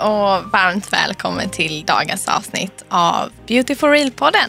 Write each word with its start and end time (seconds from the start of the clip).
och 0.00 0.52
varmt 0.52 0.92
välkommen 0.92 1.50
till 1.50 1.84
dagens 1.86 2.28
avsnitt 2.28 2.84
av 2.88 3.32
Beauty 3.46 3.74
for 3.74 3.90
Real-podden. 3.90 4.48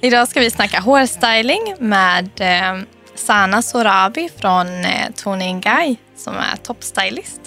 Idag 0.00 0.28
ska 0.28 0.40
vi 0.40 0.50
snacka 0.50 0.80
hårstyling 0.80 1.76
med 1.78 2.30
eh, 2.40 2.82
Sana 3.14 3.62
Sorabi 3.62 4.28
från 4.40 4.66
eh, 4.66 5.10
Tony 5.16 5.52
Guy 5.60 5.96
som 6.16 6.34
är 6.34 6.56
toppstylist. 6.56 7.40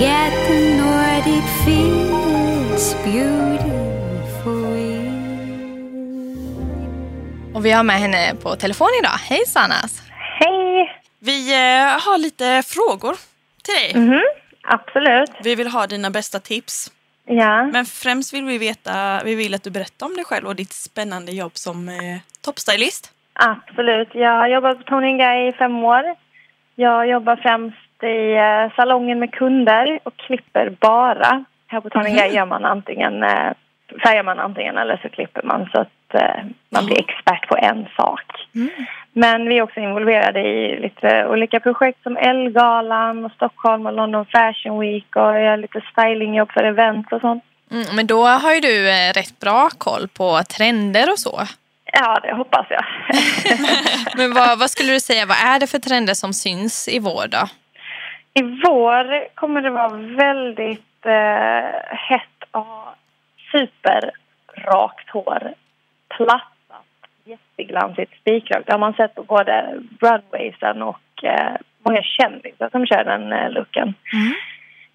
Get 0.00 0.32
the 0.48 0.76
Nordic 0.76 1.44
feels 1.64 2.94
beautiful. 3.04 3.35
Och 7.56 7.64
vi 7.64 7.72
har 7.72 7.84
med 7.84 7.96
henne 7.96 8.34
på 8.42 8.56
telefon 8.56 8.88
idag. 9.00 9.16
Hej 9.30 9.46
Sanas! 9.46 10.02
Hej! 10.40 11.00
Vi 11.18 11.38
eh, 11.54 11.88
har 12.06 12.18
lite 12.18 12.62
frågor 12.74 13.14
till 13.64 13.74
dig. 13.74 14.02
Mhm, 14.02 14.22
absolut. 14.62 15.30
Vi 15.44 15.54
vill 15.54 15.68
ha 15.68 15.86
dina 15.86 16.10
bästa 16.10 16.38
tips. 16.40 16.92
Ja. 17.24 17.66
Men 17.66 17.84
främst 17.84 18.34
vill 18.34 18.44
vi 18.44 18.58
veta, 18.58 19.20
vi 19.24 19.34
vill 19.34 19.54
att 19.54 19.62
du 19.62 19.70
berättar 19.70 20.06
om 20.06 20.14
dig 20.14 20.24
själv 20.24 20.46
och 20.46 20.56
ditt 20.56 20.72
spännande 20.72 21.32
jobb 21.32 21.52
som 21.54 21.88
eh, 21.88 22.18
toppstylist. 22.44 23.12
Absolut. 23.32 24.08
Jag 24.14 24.36
har 24.36 24.48
jobbat 24.48 24.78
på 24.78 24.84
Tony 24.84 25.16
Guy 25.18 25.48
i 25.48 25.52
fem 25.52 25.84
år. 25.84 26.04
Jag 26.74 27.08
jobbar 27.08 27.36
främst 27.36 28.02
i 28.02 28.32
eh, 28.32 28.76
salongen 28.76 29.18
med 29.18 29.32
kunder 29.32 29.98
och 30.02 30.16
klipper 30.16 30.76
bara. 30.80 31.44
Här 31.66 31.80
på 31.80 31.90
Tony 31.90 32.10
Guy 32.10 32.28
gör 32.28 32.46
man 32.46 32.64
antingen, 32.64 33.22
eh, 33.22 33.52
färgar 34.02 34.22
man 34.22 34.38
antingen 34.38 34.78
eller 34.78 34.96
så 35.02 35.08
klipper 35.08 35.42
man 35.42 35.68
så 35.72 35.80
att 35.80 36.14
eh, 36.14 36.44
man 36.70 36.86
blir 36.86 37.00
expert 37.00 37.48
på 37.48 37.56
en 37.56 37.86
sak. 37.96 38.22
Men 39.12 39.48
vi 39.48 39.58
är 39.58 39.62
också 39.62 39.80
involverade 39.80 40.40
i 40.40 40.80
lite 40.80 41.26
olika 41.26 41.60
projekt 41.60 42.02
som 42.02 42.16
Elgalan 42.16 43.24
och 43.24 43.32
Stockholm 43.32 43.86
och 43.86 43.92
London 43.92 44.26
Fashion 44.26 44.80
Week 44.80 45.16
och 45.16 45.22
jag 45.22 45.42
gör 45.42 45.56
lite 45.56 45.80
stylingjobb 45.92 46.52
för 46.52 46.64
event 46.64 47.12
och 47.12 47.20
sånt. 47.20 47.44
Mm, 47.70 47.86
men 47.96 48.06
då 48.06 48.26
har 48.26 48.54
ju 48.54 48.60
du 48.60 48.88
eh, 48.88 49.12
rätt 49.12 49.40
bra 49.40 49.68
koll 49.78 50.08
på 50.08 50.42
trender 50.42 51.10
och 51.10 51.18
så. 51.18 51.42
Ja, 51.92 52.20
det 52.22 52.34
hoppas 52.34 52.66
jag. 52.70 52.84
Men 54.16 54.34
vad, 54.34 54.58
vad 54.58 54.70
skulle 54.70 54.92
du 54.92 55.00
säga, 55.00 55.26
vad 55.26 55.36
är 55.36 55.60
det 55.60 55.66
för 55.66 55.78
trender 55.78 56.14
som 56.14 56.32
syns 56.32 56.88
i 56.88 56.98
vår 56.98 57.26
då? 57.28 57.48
I 58.34 58.42
vår 58.42 59.34
kommer 59.34 59.62
det 59.62 59.70
vara 59.70 59.96
väldigt 59.96 61.06
eh, 61.06 61.96
hett 61.96 62.36
ha 62.52 62.95
superrakt 63.52 65.10
hår. 65.10 65.54
Plattat, 66.16 66.86
jätteglansigt, 67.24 68.12
spikrakt. 68.20 68.66
Det 68.66 68.72
har 68.72 68.78
man 68.78 68.92
sett 68.94 69.14
på 69.14 69.22
både 69.22 69.80
Broadwaysen 70.00 70.82
och 70.82 71.24
eh, 71.24 71.56
många 71.84 72.02
kändisar 72.02 72.68
som 72.70 72.86
kör 72.86 73.04
den 73.04 73.32
eh, 73.32 73.50
looken. 73.50 73.94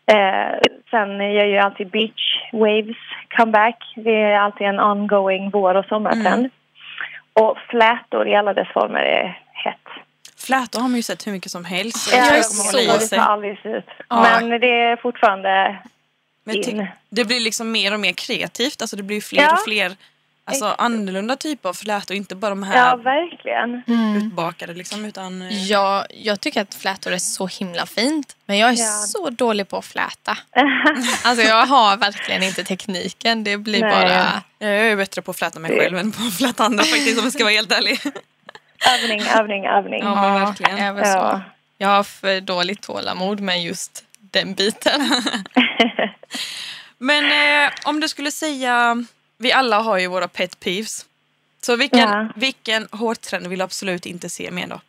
Eh, 0.06 0.60
sen 0.90 1.34
gör 1.34 1.46
ju 1.46 1.58
alltid 1.58 1.90
beach 1.90 2.38
waves 2.52 2.98
comeback. 3.38 3.94
Det 3.96 4.22
är 4.22 4.40
alltid 4.40 4.68
en 4.68 4.80
ongoing 4.80 5.50
vår 5.50 5.76
och 5.76 5.86
sommartrend. 5.86 6.50
Och 7.34 7.58
flätor 7.70 8.28
i 8.28 8.36
alla 8.36 8.54
dess 8.54 8.68
former 8.74 9.00
är 9.00 9.40
hett. 9.54 9.78
Flätor 10.38 10.80
har 10.80 10.88
man 10.88 10.96
ju 10.96 11.02
sett 11.04 11.28
hur 11.28 11.32
mycket 11.32 11.52
som 11.52 11.66
helst. 11.66 12.14
Ja, 12.14 12.18
Jag 12.18 12.38
är 12.38 12.42
så 12.42 12.78
det 12.78 13.18
tar 13.18 13.32
aldrig. 13.32 13.58
Ja. 14.10 14.40
Men 14.42 14.62
det 14.62 14.82
är 14.82 14.96
fortfarande 14.96 15.78
Men 16.44 16.88
det 17.09 17.25
blir 17.25 17.40
liksom 17.40 17.72
mer 17.72 17.94
och 17.94 18.00
mer 18.00 18.13
kreativt. 18.13 18.81
Alltså 18.81 18.96
det 18.96 19.03
blir 19.03 19.22
fler 19.22 19.41
Ja. 19.41 19.53
och 19.53 19.63
fler 19.63 19.96
alltså, 20.46 20.66
annorlunda 20.78 21.35
typer 21.35 21.69
av 21.69 21.74
flätor. 21.74 22.18
Inte 22.18 22.35
bara 22.35 22.50
de 22.50 22.63
Ja, 22.63 22.69
här 22.69 22.97
verkligen. 22.97 23.84
utbakade 24.18 24.74
liksom. 24.74 25.06
Utan, 25.06 25.41
eh, 25.41 25.63
Jag, 25.63 26.06
jag 26.09 26.41
tycker 26.41 26.62
att 26.62 26.74
flätor 26.75 27.12
är 27.13 27.18
så 27.18 27.47
himla 27.47 27.85
fint. 27.85 28.35
Men 28.46 28.57
jag 28.57 28.69
är 28.69 28.74
Ja. 28.78 28.85
så 29.07 29.30
dålig 29.30 29.68
på 29.68 29.78
att 29.78 29.85
fläta. 29.85 30.38
Alltså 31.24 31.44
jag 31.46 31.66
har 31.66 31.97
verkligen 31.97 32.44
inte 32.44 32.63
tekniken. 32.63 33.44
Det 33.44 33.57
blir 33.57 33.81
Nej. 33.81 33.91
bara... 33.91 34.41
jag 34.59 34.72
är 34.88 34.96
bättre 34.96 35.22
på 35.22 35.31
att 35.31 35.38
fläta 35.38 35.59
mig 35.59 35.80
själv 35.80 35.97
än 35.97 36.12
på 36.12 36.24
att 36.24 36.38
fläta 36.38 36.63
andra 36.63 36.84
faktiskt 36.84 37.18
om 37.18 37.24
jag 37.24 37.34
ska 37.34 37.44
vara 37.44 37.53
helt 37.53 37.72
ärlig. 37.72 38.00
övning, 39.03 39.22
övning, 39.22 39.66
övning. 39.66 40.00
Ja, 40.03 40.16
men 40.22 40.34
verkligen. 40.46 40.96
så. 41.06 41.09
Ja. 41.18 41.41
Jag 41.78 41.88
har 41.88 42.03
för 42.03 42.41
dåligt 42.41 42.81
tålamod 42.81 43.40
med 43.40 43.63
just 43.63 44.03
den 44.31 44.53
biten. 44.53 45.02
Men 46.97 47.24
eh, 47.25 47.72
om 47.86 48.00
du 48.00 48.08
skulle 48.08 48.31
säga, 48.31 48.96
vi 49.38 49.52
alla 49.52 49.80
har 49.80 49.97
ju 50.00 50.08
våra 50.08 50.28
pet 50.28 50.59
peeves. 50.59 51.06
Så 51.62 51.75
vilken, 51.75 52.00
Ja. 52.00 52.28
vilken 52.36 52.88
hårtrend 52.92 53.47
vill 53.47 53.59
du 53.59 53.64
absolut 53.66 54.06
inte 54.06 54.30
se 54.30 54.52
mer 54.52 54.68
då? 54.68 54.81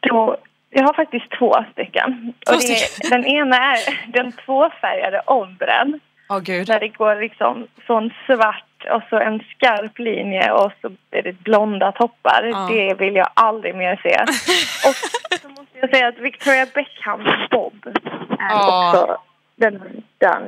Då, 0.00 0.36
jag 0.70 0.84
har 0.84 0.94
faktiskt 0.94 1.30
två 1.38 1.64
stycken. 1.72 2.32
Två 2.46 2.54
och 2.54 2.60
det, 2.60 2.66
stycken. 2.76 3.10
Den 3.10 3.24
ena 3.26 3.56
är 3.56 4.12
den 4.12 4.32
tvåfärgade 4.32 5.20
ombren. 5.20 6.00
Åh 6.28 6.38
gud. 6.38 6.66
Där 6.66 6.80
det 6.80 6.88
går 6.88 7.20
liksom 7.20 7.66
från 7.86 8.10
svart 8.26 8.64
och 8.84 9.02
så 9.10 9.18
en 9.18 9.40
skarp 9.56 9.98
linje 9.98 10.52
och 10.52 10.72
så 10.80 10.90
är 11.10 11.22
det 11.22 11.32
blonda 11.32 11.92
toppar. 11.92 12.42
Ja. 12.52 12.68
Det 12.72 12.94
vill 12.94 13.14
jag 13.14 13.28
aldrig 13.34 13.74
mer 13.74 13.96
se. 14.02 14.16
och 14.88 14.94
så 15.40 15.48
måste 15.48 15.78
jag 15.78 15.90
säga 15.90 16.08
att 16.08 16.18
Victoria 16.18 16.66
Beckhams 16.74 17.50
bob 17.50 17.86
är 17.86 17.96
Ja. 18.38 18.88
också 18.88 19.16
den, 19.56 20.02
den 20.18 20.42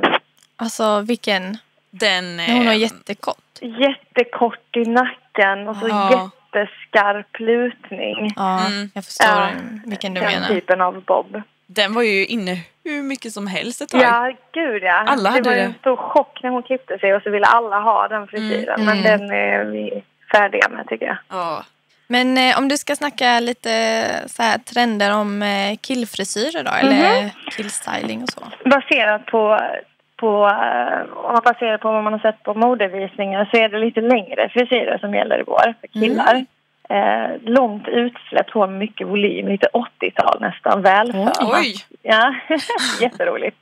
Alltså 0.56 1.00
vilken... 1.00 1.58
Den... 1.90 2.36
När 2.36 2.52
hon 2.52 2.66
har 2.66 2.72
eh, 2.74 2.78
jättekort. 2.80 3.58
jättekort 3.60 4.76
i 4.76 4.84
nacken 4.84 5.68
och 5.68 5.76
så 5.76 5.88
Ja. 5.88 6.30
jätteskarp 6.54 7.38
lutning. 7.40 8.32
Ja, 8.36 8.66
Mm. 8.66 8.90
jag 8.94 9.04
förstår 9.04 9.28
Ja, 9.28 9.48
vilken 9.86 10.14
du 10.14 10.20
den 10.20 10.30
menar. 10.32 10.48
typen 10.48 10.80
av 10.80 11.02
bob. 11.04 11.42
Den 11.66 11.94
var 11.94 12.02
ju 12.02 12.26
inne 12.26 12.56
hur 12.84 13.02
mycket 13.02 13.32
som 13.32 13.46
helst 13.46 13.80
ett 13.80 13.88
tag. 13.88 14.00
Ja, 14.00 14.32
gud 14.52 14.82
ja. 14.82 15.04
Alla 15.06 15.30
hade 15.30 15.42
det 15.42 15.50
var 15.50 15.56
det. 15.56 15.62
en 15.62 15.74
stor 15.74 15.96
chock 15.96 16.40
när 16.42 16.50
hon 16.50 16.62
klippte 16.62 16.98
sig 16.98 17.14
och 17.14 17.22
så 17.22 17.30
ville 17.30 17.46
alla 17.46 17.80
ha 17.80 18.08
den 18.08 18.26
frisyren. 18.26 18.80
Mm, 18.80 18.86
Men 18.86 18.98
mm. 18.98 19.28
den 19.28 19.30
är 19.30 19.64
vi 19.64 20.02
färdiga 20.32 20.68
med 20.68 20.88
tycker 20.88 21.06
jag. 21.06 21.16
Ja. 21.28 21.64
Men 22.06 22.38
eh, 22.38 22.58
om 22.58 22.68
du 22.68 22.76
ska 22.76 22.96
snacka 22.96 23.40
lite 23.40 23.70
så 24.26 24.42
här, 24.42 24.58
trender 24.58 25.16
om 25.16 25.42
eh, 25.42 25.76
killfrisyrer 25.80 26.64
då, 26.64 26.70
eller 26.70 27.30
killstyling 27.50 28.22
och 28.22 28.28
så. 28.28 28.40
Baserat 28.64 29.26
på, 29.26 29.60
på 30.16 30.46
eh, 30.46 31.16
om 31.16 31.32
man 31.32 31.42
baserar 31.44 31.78
på 31.78 31.92
vad 31.92 32.04
man 32.04 32.12
har 32.12 32.20
sett 32.20 32.42
på 32.42 32.54
modevisningar 32.54 33.48
så 33.50 33.56
är 33.56 33.68
det 33.68 33.78
lite 33.78 34.00
längre 34.00 34.48
frisyrer 34.48 34.98
som 34.98 35.14
gäller 35.14 35.40
i 35.40 35.44
vår 35.46 35.74
för 35.80 36.00
killar. 36.00 36.44
Eh, 36.88 37.30
långt 37.42 37.88
utsläppt 37.88 38.50
hår 38.50 38.66
med 38.66 38.78
mycket 38.78 39.06
volym, 39.06 39.48
lite 39.48 39.68
80-tal 39.72 40.40
nästan, 40.40 40.82
välförda. 40.82 41.32
Oj! 41.40 41.74
Ja, 42.02 42.34
jätteroligt. 43.00 43.56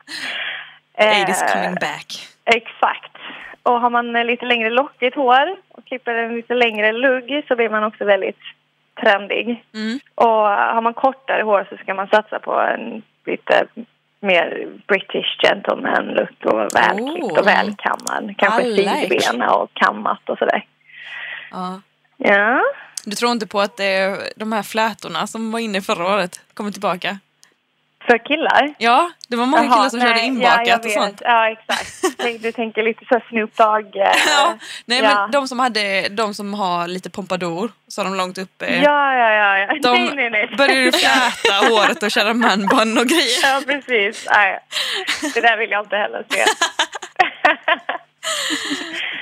80's 0.99 1.43
Eh, 1.43 1.53
coming 1.53 1.75
back. 1.75 2.29
Exakt. 2.45 3.17
Och 3.63 3.81
har 3.81 3.91
man 3.91 4.17
eh, 4.17 4.25
lite 4.25 4.47
längre 4.47 4.71
lockigt 4.71 5.17
hår 5.17 5.57
och 5.69 5.85
klipper 5.85 6.15
en 6.15 6.37
lite 6.37 6.55
längre 6.55 6.93
lugg 6.93 7.45
så 7.49 7.57
blir 7.57 7.69
man 7.69 7.85
också 7.85 8.05
väldigt 8.05 8.41
trendig. 9.01 9.65
Mm. 9.75 9.99
Och 10.15 10.49
har 10.49 10.81
man 10.81 10.95
kortare 10.95 11.43
hår 11.43 11.67
så 11.71 11.77
ska 11.77 11.95
man 11.95 12.09
satsa 12.09 12.39
på 12.39 12.61
en 12.61 13.03
lite 13.27 13.67
mer 14.21 14.69
British 14.87 15.39
gentleman 15.43 16.05
look 16.07 16.45
och 16.55 16.59
välklippt 16.77 17.33
Oh. 17.33 17.39
och 17.41 17.47
välkammad. 17.47 18.35
Kanske 18.39 18.63
like. 18.65 18.91
sidbena 18.91 19.55
och 19.55 19.71
kammat 19.75 20.29
och 20.31 20.39
sådär. 20.39 20.65
Ja. 21.51 21.81
Ja. 22.17 22.63
Du 23.05 23.17
tror 23.17 23.33
inte 23.33 23.47
på 23.47 23.61
att 23.61 23.77
det, 23.77 24.33
de 24.37 24.53
här 24.53 24.63
flätorna 24.63 25.27
som 25.27 25.53
var 25.53 25.59
inne 25.59 25.83
förra 25.83 26.15
året 26.15 26.41
kommer 26.55 26.71
tillbaka? 26.71 27.19
För 28.07 28.19
killar? 28.19 28.75
Ja, 28.79 29.11
det 29.29 29.37
var 29.37 29.47
många 29.47 29.65
Jaha, 29.65 29.75
killar 29.75 29.89
som 29.89 30.01
körde 30.01 30.15
nej, 30.15 30.27
inbakat 30.27 30.67
ja, 30.67 30.77
och 30.77 30.91
sånt. 30.91 31.23
Ja, 31.25 31.51
exakt. 31.51 32.43
Du 32.43 32.53
tänker 32.53 32.83
lite 32.83 33.05
så 33.05 33.21
Snoop 33.29 33.57
Dogg. 33.57 33.97
eh, 33.97 34.13
Ja, 34.27 34.59
nej 34.85 35.03
ja. 35.03 35.15
men 35.15 35.31
de 35.31 35.49
som 35.49 35.59
hade, 35.59 36.09
de 36.09 36.35
som 36.35 36.55
har 36.55 36.89
lite 36.89 37.11
pompadour, 37.11 37.73
så 37.89 38.01
har 38.01 38.05
de 38.05 38.15
långt 38.15 38.39
uppe. 38.39 38.77
Ja, 38.77 39.15
ja, 39.15 39.31
ja. 39.31 39.59
ja. 39.59 39.79
De 39.83 40.05
nej, 40.05 40.15
nej, 40.15 40.31
nej. 40.31 40.57
började 40.57 40.93
fläta 40.93 41.55
håret 41.69 42.03
och 42.03 42.11
köra 42.11 42.35
manbun 42.35 42.99
och 42.99 43.07
grejer. 43.07 43.43
Ja, 43.43 43.61
precis. 43.67 44.27
Nej, 44.31 44.61
det 45.35 45.41
där 45.41 45.57
vill 45.57 45.71
jag 45.71 45.85
inte 45.85 45.97
heller 45.97 46.25
se. 46.31 46.45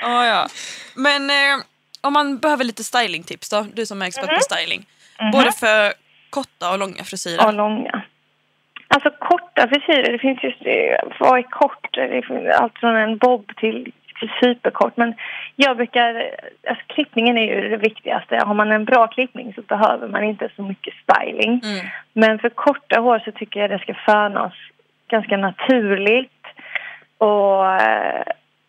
Ja, 0.01 0.25
ja. 0.27 0.47
Men 0.95 1.29
eh, 1.29 1.63
om 2.01 2.13
man 2.13 2.37
behöver 2.37 2.63
lite 2.63 2.83
stylingtips 2.83 3.49
då, 3.49 3.65
du 3.73 3.85
som 3.85 4.01
är 4.01 4.05
expert 4.07 4.29
Mhm. 4.29 4.35
på 4.35 4.41
styling. 4.41 4.85
Både 5.31 5.51
för 5.51 5.93
korta 6.29 6.71
och 6.71 6.79
långa 6.79 7.03
frisyrer. 7.03 7.47
Och 7.47 7.53
långa. 7.53 8.01
Alltså 8.87 9.09
korta 9.19 9.67
frisyrer, 9.67 10.11
det 10.11 10.19
finns 10.19 10.43
ju... 10.43 10.53
Vad 11.19 11.37
är 11.39 11.43
kort? 11.43 11.97
Allt 12.59 12.79
från 12.79 12.95
en 12.95 13.17
bob 13.17 13.55
till, 13.57 13.91
superkort. 14.39 14.97
Men 14.97 15.13
jag 15.55 15.77
brukar... 15.77 16.29
Alltså 16.69 16.83
klippningen 16.87 17.37
är 17.37 17.45
ju 17.61 17.69
det 17.69 17.77
viktigaste. 17.77 18.35
Har 18.45 18.53
man 18.53 18.71
en 18.71 18.85
bra 18.85 19.07
klippning 19.07 19.53
så 19.53 19.61
behöver 19.61 20.07
man 20.07 20.23
inte 20.23 20.49
så 20.55 20.61
mycket 20.63 20.93
styling. 21.03 21.61
Mm. 21.63 21.85
Men 22.13 22.39
för 22.39 22.49
korta 22.49 22.99
hår 22.99 23.19
så 23.25 23.31
tycker 23.31 23.59
jag 23.59 23.69
det 23.69 23.79
ska 23.79 23.93
fönas 23.93 24.53
ganska 25.07 25.37
naturligt. 25.37 26.45
Och 27.17 27.65
eh, 27.73 28.23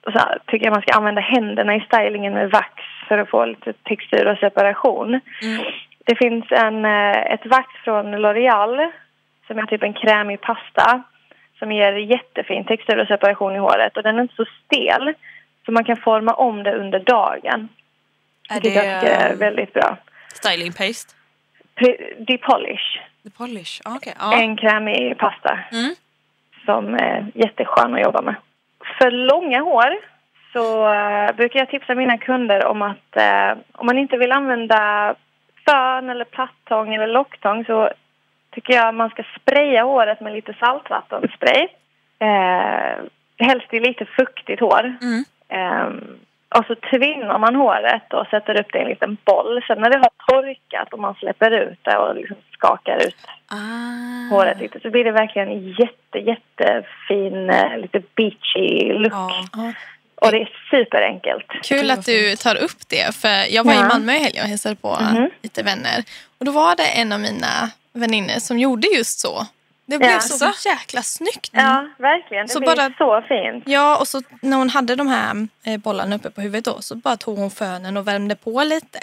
så 0.04 0.18
här, 0.18 0.38
tycker 0.46 0.66
jag 0.66 0.72
man 0.72 0.82
ska 0.82 0.92
använda 0.92 1.20
händerna 1.20 1.74
i 1.76 1.80
stylingen 1.80 2.34
med 2.34 2.50
vax 2.50 2.72
för 3.12 3.18
att 3.18 3.30
få 3.30 3.44
lite 3.44 3.72
textur 3.72 4.26
och 4.26 4.38
separation. 4.38 5.08
Mm. 5.42 5.64
Det 6.04 6.16
finns 6.16 6.44
en, 6.50 6.84
eh, 6.84 7.32
ett 7.32 7.46
vax 7.46 7.68
från 7.84 8.14
L'Oreal 8.14 8.90
som 9.46 9.58
är 9.58 9.66
typ 9.66 9.82
en 9.82 9.92
krämig 9.94 10.40
pasta 10.40 11.02
som 11.58 11.72
ger 11.72 11.92
jättefin 11.92 12.64
textur 12.64 12.98
och 13.00 13.06
separation 13.06 13.56
i 13.56 13.58
håret 13.58 13.96
och 13.96 14.02
den 14.02 14.18
är 14.18 14.22
inte 14.22 14.34
så 14.34 14.44
stel 14.64 15.14
så 15.66 15.72
man 15.72 15.84
kan 15.84 15.96
forma 15.96 16.32
om 16.34 16.62
det 16.62 16.74
under 16.74 16.98
dagen. 16.98 17.68
Är 18.50 18.60
Vilket 18.60 18.84
jag 18.84 19.00
tycker 19.00 19.14
är 19.16 19.28
det 19.28 19.36
väldigt 19.36 19.72
bra. 19.72 19.96
styling 20.34 20.72
paste? 20.72 21.14
Pre- 21.76 22.24
Depolish, 22.26 22.98
The 23.24 23.30
polish? 23.30 23.80
Ah, 23.84 23.94
okej. 23.96 24.14
Ja. 24.18 24.38
en 24.40 24.56
krämig 24.56 25.18
pasta 25.18 25.58
Mm. 25.72 25.94
som 26.64 26.94
är 26.94 27.26
jätteskön 27.34 27.94
att 27.94 28.00
jobba 28.02 28.22
med. 28.22 28.34
För 28.98 29.10
långa 29.10 29.60
hår 29.60 29.96
så 30.52 30.94
eh, 30.94 31.36
brukar 31.36 31.58
jag 31.58 31.68
tipsa 31.68 31.94
mina 31.94 32.18
kunder 32.18 32.66
om 32.66 32.82
att 32.82 33.16
eh, 33.16 33.58
om 33.72 33.86
man 33.86 33.98
inte 33.98 34.16
vill 34.16 34.32
använda 34.32 35.14
fön 35.64 36.10
eller 36.10 36.24
plattång 36.24 36.94
eller 36.94 37.06
locktång 37.06 37.64
så 37.64 37.90
tycker 38.50 38.72
jag 38.72 38.94
man 38.94 39.10
ska 39.10 39.22
spraya 39.40 39.82
håret 39.82 40.20
med 40.20 40.32
lite 40.32 40.54
saltvattenspray. 40.60 41.68
Eh, 42.18 43.04
helst 43.38 43.74
i 43.74 43.80
lite 43.80 44.04
fuktigt 44.04 44.60
hår. 44.60 44.96
Mm. 45.02 45.24
Ehm, 45.48 46.18
och 46.58 46.64
så 46.66 46.74
tvinnar 46.74 47.38
man 47.38 47.54
håret 47.54 48.12
och 48.12 48.26
sätter 48.26 48.60
upp 48.60 48.72
det 48.72 48.78
i 48.78 48.82
en 48.82 48.88
liten 48.88 49.16
boll. 49.24 49.62
Sen 49.66 49.80
när 49.80 49.90
det 49.90 49.96
har 49.96 50.10
torkat 50.32 50.92
och 50.92 50.98
man 50.98 51.14
släpper 51.14 51.50
ut 51.50 51.78
det 51.82 51.96
och 51.96 52.16
liksom 52.16 52.36
skakar 52.52 52.96
ut 52.96 53.16
Ah. 53.54 54.34
håret 54.34 54.60
lite 54.60 54.80
så 54.80 54.90
blir 54.90 55.04
det 55.04 55.12
verkligen 55.12 55.48
en 55.48 55.68
jätte, 55.68 56.18
jättefin, 56.18 57.50
eh, 57.50 57.78
lite 57.78 58.02
beachy 58.14 58.92
look. 58.92 59.12
Ja. 59.12 59.72
Ja. 60.22 60.26
Och 60.26 60.32
det 60.32 60.38
är 60.42 60.50
superenkelt. 60.70 61.46
Kul 61.62 61.90
att 61.90 62.06
du 62.06 62.36
tar 62.36 62.56
upp 62.56 62.88
det. 62.88 63.16
För 63.16 63.54
Jag 63.54 63.64
var 63.64 63.72
i 63.72 63.76
Ja. 63.76 63.88
Malmö 63.88 64.12
i 64.12 64.18
helgen 64.18 64.42
och 64.44 64.48
hälsade 64.48 64.76
på 64.76 64.98
Mhm. 65.00 65.30
lite 65.42 65.62
vänner. 65.62 66.04
Och 66.38 66.44
Då 66.44 66.52
var 66.52 66.76
det 66.76 66.86
en 66.86 67.12
av 67.12 67.20
mina 67.20 67.70
väninnor 67.92 68.38
som 68.40 68.58
gjorde 68.58 68.88
just 68.96 69.20
så. 69.20 69.46
Det 69.86 69.98
blev 69.98 70.10
Ja. 70.10 70.20
så 70.20 70.52
jäkla 70.68 71.02
snyggt. 71.02 71.50
Ja, 71.52 71.88
verkligen. 71.98 72.46
Det 72.46 72.52
Så 72.52 72.60
blir 72.60 72.68
bara- 72.76 72.92
så 72.98 73.22
fint. 73.28 73.64
Ja, 73.66 73.96
och 74.00 74.08
så 74.08 74.22
när 74.42 74.56
hon 74.56 74.70
hade 74.70 74.96
de 74.96 75.08
här 75.08 75.48
eh, 75.64 75.76
bollarna 75.80 76.16
uppe 76.16 76.30
på 76.30 76.40
huvudet 76.40 76.64
då, 76.64 76.80
så 76.80 76.94
bara 76.96 77.16
tog 77.16 77.38
hon 77.38 77.50
fönen 77.50 77.96
och 77.96 78.08
värmde 78.08 78.34
på 78.36 78.62
lite. 78.64 78.98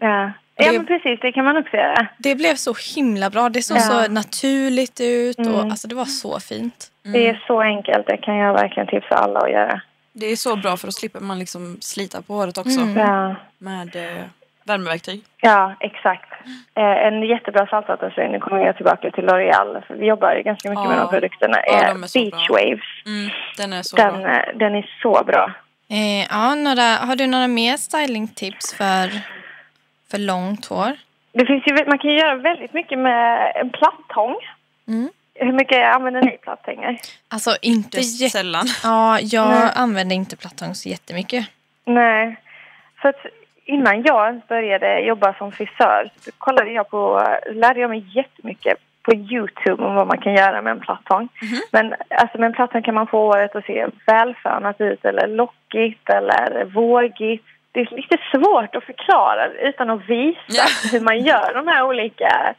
Ja. 0.00 0.32
ja, 0.56 0.64
Det- 0.72 0.72
men 0.72 0.86
precis. 0.86 1.20
Det 1.20 1.32
kan 1.32 1.44
man 1.44 1.56
också 1.56 1.76
göra. 1.76 2.06
Det 2.18 2.34
blev 2.34 2.54
så 2.54 2.74
himla 2.94 3.30
bra. 3.30 3.48
Det 3.48 3.62
såg 3.62 3.76
Ja. 3.76 3.80
så 3.80 4.08
naturligt 4.12 5.00
ut 5.00 5.38
och 5.38 5.44
Mm. 5.46 5.70
alltså, 5.70 5.88
det 5.88 5.94
var 5.94 6.04
så 6.04 6.40
fint. 6.40 6.90
Det 7.02 7.28
är 7.28 7.44
så 7.46 7.60
enkelt. 7.60 8.06
Det 8.06 8.16
kan 8.16 8.36
jag 8.36 8.52
verkligen 8.52 8.86
tipsa 8.86 9.14
alla 9.14 9.40
att 9.40 9.50
göra. 9.50 9.80
Det 10.12 10.26
är 10.26 10.36
så 10.36 10.56
bra 10.56 10.76
för 10.76 10.88
att 10.88 10.94
slipper 10.94 11.20
man 11.20 11.38
liksom 11.38 11.76
slita 11.80 12.22
på 12.22 12.34
håret 12.34 12.58
också 12.58 12.80
Mm. 12.80 12.96
Ja, 12.96 13.36
med 13.58 13.96
eh, 13.96 14.24
värmeverktyg. 14.64 15.24
ja 15.40 15.74
exakt. 15.80 16.32
Eh, 16.74 16.84
en 17.06 17.22
jättebra 17.22 17.66
saltvattenspray, 17.66 18.28
nu 18.28 18.38
kommer 18.40 18.66
jag 18.66 18.76
tillbaka 18.76 19.10
till 19.10 19.24
L'Oreal. 19.24 19.86
för 19.86 19.94
Vi 19.94 20.06
jobbar 20.06 20.34
ju 20.34 20.42
ganska 20.42 20.70
mycket 20.70 20.88
med 20.88 20.96
Ja. 20.98 21.02
de 21.02 21.10
produkterna. 21.10 21.56
Ja, 21.66 21.72
är 21.72 21.88
de 21.94 22.00
Beach 22.00 22.48
bra. 22.48 22.56
Waves. 22.56 23.06
Mm. 23.06 23.30
Den 23.56 23.72
är 23.72 23.82
så 23.82 23.96
Den, 23.96 24.22
bra. 24.22 24.30
eh, 24.30 24.56
den 24.56 24.74
är 24.74 24.90
så 25.02 25.24
bra. 25.26 25.52
Eh, 25.88 26.26
ja, 26.30 26.54
några, 26.54 26.82
har 26.82 27.16
du 27.16 27.26
några 27.26 27.48
mer 27.48 27.76
stylingtips 27.76 28.74
för, 28.74 29.10
för 30.10 30.18
långt 30.18 30.66
hår? 30.66 30.92
Det 31.32 31.46
finns 31.46 31.62
ju, 31.66 31.84
man 31.86 31.98
kan 31.98 32.10
ju 32.10 32.16
göra 32.18 32.34
väldigt 32.34 32.72
mycket 32.72 32.98
med 32.98 33.52
en 33.56 33.70
plattång. 33.70 34.36
Mm. 34.88 35.10
Hur 35.34 35.52
mycket 35.52 35.94
använder 35.94 36.22
ni 36.22 36.30
plattångar? 36.30 36.96
Alltså 37.28 37.56
inte 37.62 38.00
jätte... 38.00 38.30
sällan. 38.38 38.66
Ja, 38.84 39.18
jag 39.20 39.48
Nej. 39.48 39.70
använder 39.74 40.16
inte 40.16 40.36
plattång 40.36 40.74
så 40.74 40.88
jättemycket. 40.88 41.46
Nej, 41.84 42.36
för 43.02 43.08
att 43.08 43.26
innan 43.64 44.02
jag 44.02 44.26
ens 44.28 44.48
började 44.48 45.00
jobba 45.00 45.34
som 45.38 45.52
frisör 45.52 46.10
så 46.20 46.30
kollade 46.38 46.70
jag 46.70 46.90
på, 46.90 47.26
lärde 47.52 47.80
jag 47.80 47.90
mig 47.90 48.04
jättemycket 48.16 48.78
på 49.02 49.14
Youtube 49.14 49.84
om 49.84 49.94
vad 49.94 50.06
man 50.06 50.18
kan 50.20 50.34
göra 50.34 50.62
med 50.62 50.70
en 50.70 50.80
plattång. 50.80 51.28
Men 51.70 51.94
alltså 52.10 52.38
med 52.38 52.46
en 52.46 52.52
plattång 52.52 52.82
kan 52.82 52.94
man 52.94 53.06
få 53.06 53.18
håret 53.26 53.56
att 53.56 53.64
se 53.64 53.86
välfönat 54.06 54.80
ut 54.80 55.04
eller 55.04 55.26
lockigt 55.28 56.08
eller 56.10 56.64
vågigt. 56.64 57.44
Det 57.72 57.80
är 57.80 57.96
lite 57.96 58.18
svårt 58.32 58.74
att 58.76 58.84
förklara 58.84 59.46
utan 59.46 59.90
att 59.90 60.08
visa 60.08 60.38
Ja. 60.48 60.64
hur 60.92 61.00
man 61.00 61.18
gör 61.18 61.54
de 61.54 61.68
här 61.68 61.82
olika 61.82 62.54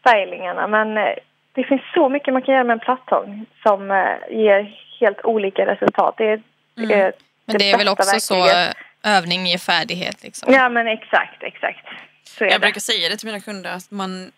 stylingarna. 0.00 0.66
Men 0.66 0.96
eh, 0.98 1.14
det 1.58 1.64
finns 1.64 1.82
så 1.94 2.08
mycket 2.08 2.32
man 2.32 2.42
kan 2.42 2.54
göra 2.54 2.64
med 2.64 2.74
en 2.74 2.80
plattång 2.80 3.46
som 3.62 3.90
eh, 3.90 4.36
ger 4.38 4.76
helt 5.00 5.24
olika 5.24 5.66
resultat. 5.66 6.14
Det 6.18 6.24
är, 6.24 6.42
Mm. 6.78 6.90
eh, 6.90 7.10
Men 7.46 7.58
det 7.58 7.70
är 7.70 7.78
väl 7.78 7.88
också 7.88 8.20
så 8.20 8.34
verktyget. 8.34 8.76
eh, 9.04 9.16
övning 9.16 9.46
ger 9.46 9.58
färdighet. 9.58 10.22
Liksom. 10.22 10.52
Ja, 10.52 10.68
men 10.68 10.86
exakt, 10.88 11.42
exakt. 11.42 11.86
Så 12.24 12.44
är 12.44 12.48
Jag 12.48 12.56
det. 12.56 12.64
brukar 12.64 12.80
säga 12.80 13.08
det 13.08 13.16
till 13.16 13.26
mina 13.26 13.40
kunder 13.40 13.70
att 13.72 13.90
man, 13.90 14.30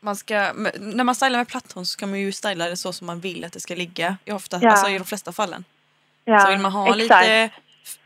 man 0.00 0.16
ska, 0.16 0.52
när 0.78 1.04
man 1.04 1.14
stylar 1.14 1.38
med 1.38 1.48
plattång 1.48 1.84
så 1.84 1.90
ska 1.90 2.06
man 2.06 2.18
ju 2.20 2.32
styla 2.32 2.68
det 2.68 2.76
så 2.76 2.92
som 2.92 3.06
man 3.06 3.20
vill 3.20 3.44
att 3.44 3.52
det 3.52 3.60
ska 3.60 3.74
ligga 3.74 4.16
i, 4.24 4.32
ofta, 4.32 4.58
Ja. 4.62 4.70
alltså 4.70 4.90
i 4.90 4.98
de 4.98 5.04
flesta 5.04 5.32
fallen. 5.32 5.64
ja, 6.24 6.38
så 6.40 6.50
vill 6.50 6.58
man 6.60 6.72
ha 6.72 6.96
exakt. 6.96 7.26
lite 7.26 7.50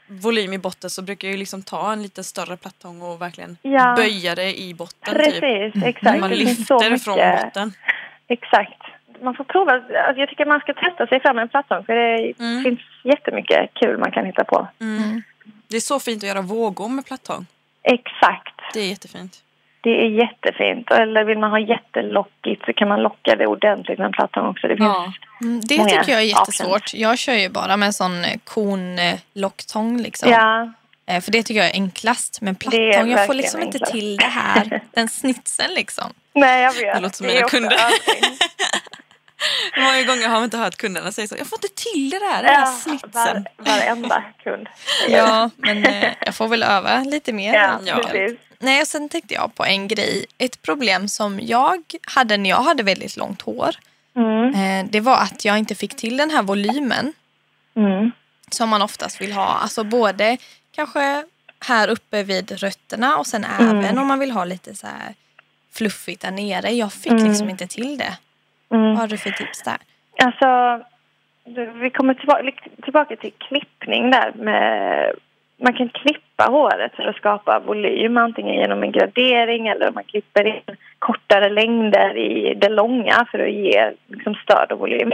volym 0.07 0.53
i 0.53 0.59
botten 0.59 0.91
så 0.91 1.03
brukar 1.03 1.29
jag 1.29 1.33
ju 1.33 1.39
liksom 1.39 1.63
ta 1.63 1.93
en 1.93 2.03
lite 2.03 2.25
större 2.25 2.57
plattång 2.57 3.03
och 3.03 3.23
verkligen 3.23 3.57
Ja. 3.63 3.95
böja 3.97 4.35
det 4.35 4.61
i 4.61 4.75
botten. 4.75 5.15
Precis, 5.15 5.73
Typ. 5.75 5.85
exakt. 5.85 6.21
Man 6.21 6.31
Det 6.31 6.37
så 6.37 6.79
lyfter 6.81 6.97
från 6.99 7.17
botten. 7.45 7.73
Exakt. 8.33 8.83
Man 9.23 9.35
får 9.35 9.45
prova. 9.45 9.73
Alltså, 9.73 10.21
jag 10.21 10.29
tycker 10.29 10.47
man 10.47 10.61
ska 10.61 10.73
testa 10.75 11.07
sig 11.07 11.21
fram 11.21 11.37
med 11.37 11.43
en 11.43 11.49
plattång 11.49 11.85
för 11.85 11.95
det 11.95 12.33
Mm. 12.41 12.63
finns 12.65 12.81
jättemycket 13.05 13.71
kul 13.75 13.99
man 13.99 14.11
kan 14.13 14.27
hitta 14.27 14.45
på. 14.45 14.69
Mm. 14.81 15.23
Det 15.69 15.77
är 15.77 15.81
så 15.81 16.01
fint 16.01 16.23
att 16.23 16.29
göra 16.29 16.41
vågor 16.41 16.89
med 16.89 17.07
plattång. 17.07 17.47
Exakt. 17.83 18.55
Det 18.75 18.81
är 18.81 18.89
jättefint. 18.89 19.39
Det 19.81 19.91
är 20.05 20.09
jättefint. 20.09 20.91
Eller 20.91 21.25
vill 21.25 21.39
man 21.39 21.51
ha 21.51 21.59
jättelockigt 21.61 22.65
så 22.67 22.73
kan 22.73 22.89
man 22.89 23.03
locka 23.03 23.37
det 23.37 23.47
ordentligt 23.47 23.99
med 23.99 24.07
en 24.07 24.13
plattång 24.13 24.47
också. 24.47 24.69
Det 24.69 24.77
finns 24.77 24.87
Ja. 24.89 25.13
Mm, 25.43 25.61
det 25.61 25.67
tycker 25.85 26.13
jag 26.13 26.23
är 26.23 26.27
options. 26.33 26.39
jättesvårt. 26.61 26.95
Jag 26.95 27.19
kör 27.19 27.33
ju 27.35 27.49
bara 27.49 27.77
med 27.77 27.87
en 27.87 27.93
sån 27.93 28.25
eh, 28.25 28.39
konlocktång. 28.45 30.03
Liksom. 30.03 30.31
Ja, 30.31 30.73
För 31.21 31.33
det 31.33 31.43
tycker 31.43 31.61
jag 31.61 31.69
är 31.71 31.75
enklast. 31.75 32.41
Men 32.41 32.55
Det 32.55 32.59
plattång, 32.59 33.11
jag 33.11 33.27
får 33.27 33.35
liksom 33.35 33.63
inte 33.63 33.77
enklast. 33.79 33.93
till 33.93 34.17
det 34.17 34.25
här. 34.27 34.81
Den 34.95 35.09
snitsen 35.09 35.75
liksom. 35.75 36.13
nej 36.35 36.63
jag 36.63 36.73
vet. 36.73 36.95
Det 36.95 37.01
låter 37.01 37.17
som 37.17 37.27
är 37.27 37.35
mina 37.35 37.49
kunder. 37.49 37.77
Hur 39.73 39.83
många 39.83 40.03
gånger 40.03 40.29
har 40.29 40.35
man 40.35 40.45
inte 40.45 40.57
hört 40.57 40.77
kunderna 40.77 41.13
säga 41.13 41.29
så? 41.29 41.35
Jag 41.39 41.47
får 41.47 41.59
inte 41.59 41.83
till 41.83 42.11
det 42.11 42.19
där, 42.19 42.43
den 42.43 42.53
Ja, 42.53 42.67
snitsen. 42.67 43.11
var, 43.13 43.45
varenda 43.65 44.25
kund. 44.45 44.69
Ja, 45.09 45.51
men 45.57 45.85
eh, 45.87 46.09
jag 46.27 46.35
får 46.35 46.49
väl 46.49 46.63
öva 46.63 46.99
lite 47.01 47.33
mer. 47.33 47.55
Ja, 47.55 47.97
precis. 47.97 48.39
Nej, 48.59 48.81
och 48.81 48.89
sen 48.89 49.09
tänkte 49.09 49.35
jag 49.35 49.55
på 49.55 49.65
en 49.65 49.89
grej. 49.89 50.27
Ett 50.39 50.63
problem 50.63 51.09
som 51.09 51.41
jag 51.43 51.83
hade 52.07 52.37
när 52.37 52.51
jag 52.51 52.63
hade 52.63 52.83
väldigt 52.83 53.17
långt 53.17 53.43
hår. 53.43 53.75
Mm. 54.17 54.55
Eh, 54.55 54.91
det 54.91 55.01
var 55.01 55.17
att 55.17 55.45
jag 55.45 55.59
inte 55.59 55.75
fick 55.75 55.97
till 55.97 56.17
den 56.17 56.31
här 56.31 56.43
volymen 56.43 57.13
Mm. 57.77 58.11
som 58.51 58.69
man 58.69 58.83
oftast 58.83 59.21
vill 59.21 59.33
ha. 59.33 59.47
Alltså 59.47 59.85
både 59.85 60.37
kanske 60.73 61.25
här 61.69 61.91
uppe 61.91 62.23
vid 62.23 62.51
rötterna 62.63 63.17
och 63.17 63.27
sen 63.27 63.45
Mm. 63.45 63.79
även 63.79 63.99
om 63.99 64.07
man 64.07 64.19
vill 64.19 64.31
ha 64.31 64.45
lite 64.45 64.75
så 64.75 64.87
här 64.87 65.15
fluffigt 65.75 66.23
där 66.23 66.31
nere. 66.31 66.71
Jag 66.71 66.93
fick 66.93 67.13
Mm. 67.13 67.25
liksom 67.25 67.51
inte 67.51 67.67
till 67.67 67.99
det. 67.99 68.19
Mm. 68.77 68.89
Vad 68.91 68.99
har 68.99 69.07
du 69.09 69.17
för 69.19 69.31
tips 69.31 69.63
där? 69.63 69.77
Alltså, 70.25 70.81
vi 71.75 71.91
kommer 71.91 72.15
tillbaka, 72.15 72.53
tillbaka 72.83 73.17
till 73.17 73.33
klippning 73.39 74.11
där. 74.11 74.33
Med, 74.35 75.13
man 75.63 75.73
kan 75.75 75.89
klippa 75.89 76.45
håret 76.45 76.95
för 76.97 77.03
att 77.03 77.17
skapa 77.17 77.59
volym 77.59 78.17
antingen 78.17 78.55
genom 78.55 78.83
en 78.83 78.93
gradering 78.93 79.69
eller 79.69 79.91
man 79.93 80.05
klipper 80.05 80.47
in 80.47 80.77
kortare 80.99 81.49
längder 81.49 82.17
i 82.17 82.55
det 82.55 82.69
långa 82.69 83.27
för 83.31 83.39
att 83.39 83.53
ge 83.53 83.93
liksom, 84.07 84.35
stöd 84.35 84.73
och 84.73 84.79
volym. 84.79 85.13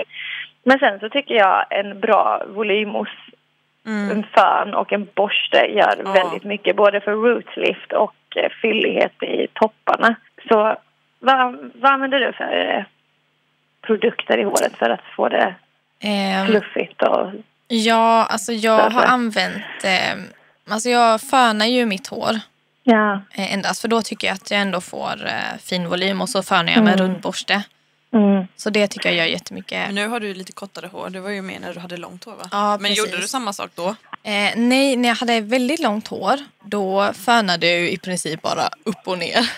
Men 0.62 0.78
sen 0.78 1.00
så 1.00 1.08
tycker 1.08 1.34
jag 1.34 1.64
en 1.70 2.00
bra 2.00 2.42
volymost, 2.48 3.12
Mm. 3.88 4.10
en 4.10 4.26
fön 4.34 4.74
och 4.74 4.92
en 4.92 5.08
borste 5.14 5.56
gör 5.58 5.94
Ja. 6.04 6.12
väldigt 6.12 6.44
mycket 6.44 6.76
både 6.76 7.00
för 7.00 7.12
rootlift 7.12 7.92
och 7.92 8.14
eh, 8.36 8.50
fyllighet 8.62 9.22
i 9.22 9.46
topparna. 9.52 10.14
Så 10.48 10.76
vad, 11.18 11.70
vad 11.74 11.92
använder 11.92 12.20
du 12.20 12.32
för 12.32 12.74
eh, 12.76 12.84
produkter 13.86 14.38
i 14.38 14.42
håret 14.44 14.76
för 14.78 14.90
att 14.90 15.00
få 15.16 15.28
det 15.28 15.54
Ehm, 16.00 16.46
fluffigt 16.46 17.02
och... 17.02 17.30
ja, 17.68 18.24
alltså 18.30 18.52
jag 18.52 18.90
har 18.90 19.02
använt... 19.04 19.84
Eh, 19.84 20.16
alltså 20.70 20.88
jag 20.88 21.20
fönar 21.20 21.66
ju 21.66 21.86
mitt 21.86 22.06
hår 22.06 22.30
Ja. 22.82 23.12
eh, 23.34 23.54
endast 23.54 23.80
för 23.80 23.88
då 23.88 24.02
tycker 24.02 24.26
jag 24.26 24.34
att 24.34 24.50
jag 24.50 24.60
ändå 24.60 24.80
får 24.80 25.26
eh, 25.26 25.58
fin 25.60 25.88
volym 25.88 26.20
och 26.20 26.28
så 26.28 26.42
fönar 26.42 26.72
jag 26.72 26.84
med 26.84 26.94
Mm. 27.00 27.06
rundborste. 27.06 27.62
Mm. 28.14 28.46
Så 28.56 28.70
det 28.70 28.86
tycker 28.88 29.08
jag 29.08 29.18
gör 29.18 29.24
jättemycket. 29.24 29.78
Men 29.86 29.94
nu 29.94 30.08
har 30.08 30.20
du 30.20 30.34
lite 30.34 30.52
kortare 30.52 30.86
hår. 30.92 31.10
Det 31.10 31.20
var 31.20 31.30
ju 31.30 31.42
mer 31.42 31.60
när 31.60 31.74
du 31.74 31.80
hade 31.80 31.96
långt 31.96 32.24
hår 32.24 32.32
va? 32.32 32.48
Ja, 32.52 32.70
Men 32.70 32.78
precis. 32.90 32.98
gjorde 32.98 33.20
du 33.22 33.28
samma 33.28 33.52
sak 33.52 33.70
då? 33.74 33.88
Eh, 34.22 34.50
nej, 34.56 34.96
när 34.96 35.08
jag 35.08 35.16
hade 35.16 35.40
väldigt 35.40 35.80
långt 35.80 36.08
hår 36.08 36.36
då 36.64 37.12
fönade 37.12 37.66
jag 37.66 37.80
ju 37.80 37.90
i 37.90 37.98
princip 37.98 38.42
bara 38.42 38.68
upp 38.84 38.96
och 39.08 39.18
ner. 39.18 39.50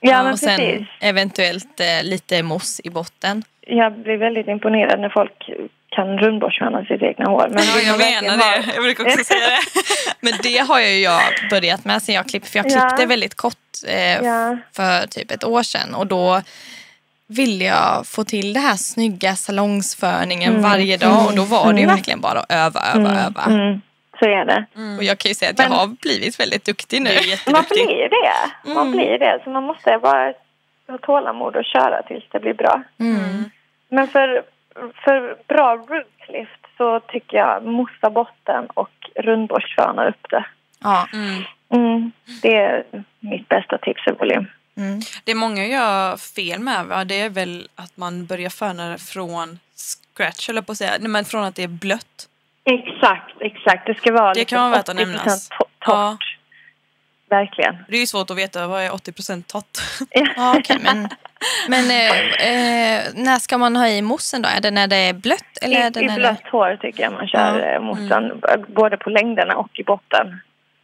Ja, 0.00 0.22
men 0.22 0.32
och 0.32 0.38
sen 0.38 0.56
precis. 0.58 0.86
eventuellt 1.00 1.80
eh, 1.80 2.02
lite 2.02 2.42
mousse 2.42 2.82
i 2.84 2.90
botten. 2.90 3.42
Jag 3.60 3.92
blir 3.98 4.16
väldigt 4.16 4.48
imponerad 4.48 5.00
när 5.00 5.08
folk 5.08 5.50
kan 5.90 6.18
rundborstföna 6.18 6.84
sitt 6.84 7.02
egna 7.02 7.24
hår. 7.30 7.48
Men 7.50 7.64
Ja, 7.64 7.80
jag 7.80 7.98
menar 7.98 8.36
det. 8.36 8.72
Jag 8.74 8.82
brukar 8.84 9.04
också 9.04 9.24
säga 9.24 9.40
det. 9.46 9.82
Men 10.20 10.32
det 10.42 10.58
har 10.58 10.80
ju 10.80 10.98
jag 10.98 11.20
börjat 11.50 11.84
med 11.84 12.02
sen 12.02 12.14
jag 12.14 12.28
klippte. 12.28 12.50
För 12.50 12.58
jag 12.58 12.66
Ja. 12.66 12.88
klippte 12.88 13.06
väldigt 13.06 13.34
kort 13.34 13.56
eh, 13.86 14.16
Ja. 14.24 14.56
för 14.72 15.06
typ 15.06 15.30
ett 15.30 15.44
år 15.44 15.62
sedan. 15.62 15.94
Och 15.94 16.06
då 16.06 16.42
ville 17.28 17.64
jag 17.64 18.06
få 18.06 18.24
till 18.24 18.52
det 18.52 18.60
här 18.60 18.76
snygga 18.76 19.36
salongsförningen 19.36 20.62
varje 20.62 20.96
dag. 20.96 21.26
Och 21.26 21.36
då 21.36 21.42
var 21.44 21.72
det 21.72 21.80
ju 21.80 21.86
verkligen 21.86 22.20
bara 22.20 22.38
att 22.40 22.52
öva, 22.52 22.80
öva, 22.94 23.10
öva. 23.26 23.42
Mm, 23.46 23.80
så 24.18 24.24
är 24.24 24.44
det. 24.44 24.64
Och 24.98 25.04
jag 25.04 25.18
kan 25.18 25.28
ju 25.28 25.34
säga 25.34 25.50
att 25.50 25.58
jag 25.58 25.70
Men- 25.70 25.78
har 25.78 25.86
blivit 25.86 26.40
väldigt 26.40 26.64
duktig 26.64 27.02
nu. 27.02 27.10
Man 27.52 27.64
blir 27.70 28.08
det. 28.08 28.72
Man 28.74 28.86
Mm. 28.86 28.92
blir 28.92 29.18
det. 29.18 29.40
Så 29.44 29.50
man 29.50 29.62
måste 29.62 29.98
bara 30.02 30.32
ha 30.88 30.98
tålamod 30.98 31.56
och 31.56 31.64
köra 31.64 32.02
tills 32.02 32.24
det 32.32 32.40
blir 32.40 32.54
bra. 32.54 32.82
Mm. 33.00 33.44
Men 33.88 34.08
för, 34.08 34.42
för 35.04 35.36
bra 35.48 35.76
rootlift 35.76 36.60
så 36.76 37.00
tycker 37.00 37.36
jag 37.36 37.64
mossa 37.64 38.10
botten 38.10 38.66
och 38.74 38.90
rundborstföna 39.14 40.08
upp 40.08 40.26
det. 40.30 40.44
Ja. 40.82 41.08
Mm. 41.12 41.42
Mm, 41.74 42.12
det 42.42 42.56
är 42.56 42.82
mitt 43.20 43.48
bästa 43.48 43.78
tips 43.78 44.06
i 44.06 44.10
volym. 44.10 44.46
Mm. 44.76 45.00
Det 45.24 45.34
många 45.34 45.66
gör 45.66 46.16
fel 46.16 46.60
med 46.60 46.86
va? 46.86 47.04
det 47.04 47.20
är 47.20 47.30
väl 47.30 47.68
att 47.74 47.96
man 47.96 48.26
börjar 48.26 48.50
föna 48.50 48.88
det 48.88 48.98
från 48.98 49.58
scratch, 49.76 50.48
eller 50.48 50.62
på 50.62 50.72
att 50.72 50.78
säga. 50.78 50.90
Nej, 51.00 51.08
men 51.08 51.24
från 51.24 51.44
att 51.44 51.54
det 51.54 51.62
är 51.62 51.68
blött. 51.68 52.28
Exakt, 52.64 53.32
exakt. 53.40 53.86
Det 53.86 53.94
ska 53.94 54.12
vara 54.12 54.32
Det 54.34 54.40
liksom 54.40 54.56
kan 54.56 54.70
vara 54.70 54.78
värt 54.78 54.88
att 54.88 54.96
80% 54.96 55.06
nämnas. 55.06 55.50
to- 55.50 55.56
torrt. 55.58 55.68
Ja. 55.86 56.16
Verkligen. 57.28 57.76
Det 57.88 57.96
är 57.96 58.00
ju 58.00 58.06
svårt 58.06 58.30
att 58.30 58.36
veta 58.36 58.66
vad 58.66 58.82
är 58.82 58.94
80 58.94 59.42
torrt. 59.42 59.78
Ja, 60.36 60.58
okej, 60.58 60.78
men 60.82 61.08
men 61.68 61.90
eh, 61.90 62.46
eh, 62.48 63.04
när 63.14 63.38
ska 63.38 63.58
man 63.58 63.76
ha 63.76 63.88
i 63.88 64.02
mossen 64.02 64.42
då? 64.42 64.48
Är 64.48 64.60
det 64.60 64.70
när 64.70 64.86
det 64.86 64.96
är 64.96 65.12
blött? 65.12 65.58
Eller 65.62 65.76
är 65.80 65.90
det 65.90 66.00
I, 66.00 66.04
I 66.04 66.06
när 66.06 66.16
blött 66.16 66.46
hår 66.52 66.78
tycker 66.80 67.02
jag 67.02 67.12
man 67.12 67.28
kör 67.28 67.58
Ja. 67.58 67.72
ja. 67.72 67.80
mossan. 67.80 68.42
Både 68.68 68.96
på 68.96 69.10
längderna 69.10 69.56
och 69.56 69.78
i 69.78 69.84
botten. 69.84 70.40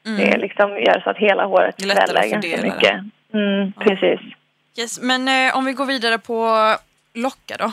Mm. 0.07 0.19
Det 0.21 0.37
liksom 0.39 0.71
gör 0.71 1.01
så 1.05 1.11
att 1.11 1.17
hela 1.17 1.45
håret 1.45 1.75
Det 1.79 1.85
sväller 1.85 2.29
ganska 2.29 2.63
mycket. 2.63 3.01
Mm, 3.35 3.73
Precis. 3.73 4.21
Yes, 4.79 5.01
men 5.01 5.29
eh, 5.49 5.57
om 5.57 5.65
vi 5.65 5.73
går 5.73 5.87
vidare 5.87 6.19
på 6.19 6.67
lockar 7.15 7.59
då. 7.59 7.73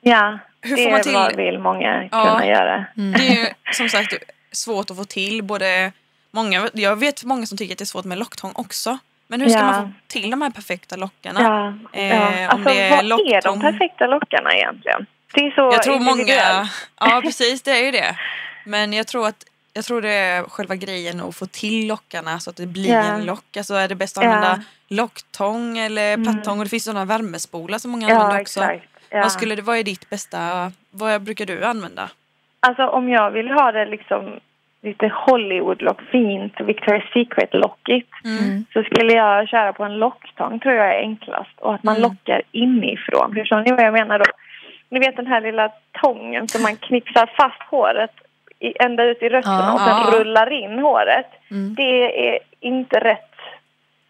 Ja, 0.00 0.38
Hur 0.62 0.76
det 0.76 0.82
får 0.84 0.90
man 0.90 1.02
till- 1.02 1.12
vad 1.12 1.36
vill 1.36 1.58
många 1.58 2.08
Ja. 2.12 2.24
kunna 2.24 2.46
göra. 2.46 2.84
Mm. 2.96 3.12
Det 3.12 3.28
är 3.28 3.36
ju 3.36 3.46
som 3.72 3.88
sagt 3.88 4.14
svårt 4.52 4.90
att 4.90 4.96
få 4.96 5.04
till. 5.04 5.42
Både 5.44 5.92
många, 6.30 6.68
jag 6.72 6.96
vet 6.96 7.24
många 7.24 7.46
som 7.46 7.58
tycker 7.58 7.74
att 7.74 7.78
det 7.78 7.84
är 7.84 7.86
svårt 7.86 8.04
med 8.04 8.18
locktång 8.18 8.52
också. 8.54 8.98
Men 9.26 9.40
hur 9.40 9.48
ska 9.48 9.58
Ja. 9.58 9.64
man 9.66 9.74
få 9.88 9.92
till 10.06 10.30
de 10.30 10.42
här 10.42 10.50
perfekta 10.50 10.96
lockarna? 10.96 11.40
Ja, 11.92 12.00
Eh, 12.00 12.40
ja. 12.42 12.48
Alltså, 12.48 12.64
vad 12.68 12.76
är 12.76 13.02
locktång- 13.02 13.40
de 13.42 13.60
perfekta 13.60 14.06
lockarna 14.06 14.54
egentligen? 14.54 15.06
Det 15.34 15.40
är 15.40 15.50
så 15.50 15.60
Jag 15.60 15.82
tror 15.82 15.98
många... 15.98 16.66
Ja, 17.00 17.20
precis. 17.24 17.62
Det 17.62 17.70
är 17.70 17.84
ju 17.84 17.90
det. 17.90 18.16
Men 18.64 18.92
jag 18.92 19.06
tror 19.06 19.28
att 19.28 19.44
jag 19.74 19.84
tror 19.84 20.02
det 20.02 20.08
är 20.14 20.42
själva 20.42 20.74
grejen 20.76 21.20
att 21.20 21.36
få 21.36 21.46
till 21.46 21.86
lockarna 21.88 22.38
så 22.38 22.50
att 22.50 22.56
det 22.56 22.66
blir 22.66 22.92
Ja. 22.92 23.02
en 23.02 23.24
lock. 23.24 23.56
Alltså 23.56 23.74
är 23.74 23.88
det 23.88 23.94
bäst 23.94 24.18
att 24.18 24.24
använda 24.24 24.60
locktång 24.88 25.78
eller 25.78 26.14
Mm. 26.14 26.24
plattång? 26.24 26.58
Och 26.58 26.64
det 26.64 26.70
finns 26.70 26.84
sådana 26.84 27.04
värmespolar 27.04 27.78
som 27.78 27.90
många 27.90 28.08
Ja, 28.08 28.14
använder 28.16 28.40
också. 28.40 28.60
Ja. 29.10 29.20
Vad, 29.20 29.32
skulle 29.32 29.54
det, 29.54 29.62
vad 29.62 29.78
är 29.78 29.82
ditt 29.84 30.10
bästa... 30.10 30.72
Vad 30.90 31.22
brukar 31.22 31.46
du 31.46 31.64
använda? 31.64 32.10
Alltså 32.60 32.86
om 32.86 33.08
jag 33.08 33.30
vill 33.30 33.50
ha 33.50 33.72
det 33.72 33.84
liksom 33.86 34.40
lite 34.82 35.06
Hollywood-lock, 35.26 36.00
fint 36.10 36.54
Victoria's 36.54 37.12
Secret-lockigt 37.12 38.08
Mm. 38.24 38.64
så 38.72 38.82
skulle 38.82 39.12
jag 39.12 39.48
köra 39.48 39.72
på 39.72 39.84
en 39.84 39.98
locktång 39.98 40.60
tror 40.60 40.74
jag 40.74 40.94
är 40.94 40.98
enklast 41.00 41.58
och 41.58 41.74
att 41.74 41.82
man 41.82 41.96
Mm. 41.96 42.10
lockar 42.10 42.42
inifrån. 42.52 43.34
Förstår 43.34 43.60
ni 43.60 43.70
vad 43.72 43.84
jag 43.84 43.92
menar 43.92 44.18
då? 44.18 44.24
Ni 44.88 44.98
vet 44.98 45.16
den 45.16 45.26
här 45.26 45.40
lilla 45.40 45.72
tången 46.02 46.48
som 46.48 46.62
man 46.62 46.76
knipsar 46.76 47.30
fast 47.36 47.62
håret 47.70 48.10
i, 48.60 48.82
ända 48.82 49.04
ut 49.04 49.22
i 49.22 49.28
rötterna 49.28 49.72
och 49.74 49.80
sen 49.80 50.12
rullar 50.18 50.52
in 50.52 50.78
håret. 50.78 51.26
Mm. 51.50 51.74
Det 51.74 52.28
är 52.28 52.38
inte 52.60 53.00
rätt 53.00 53.34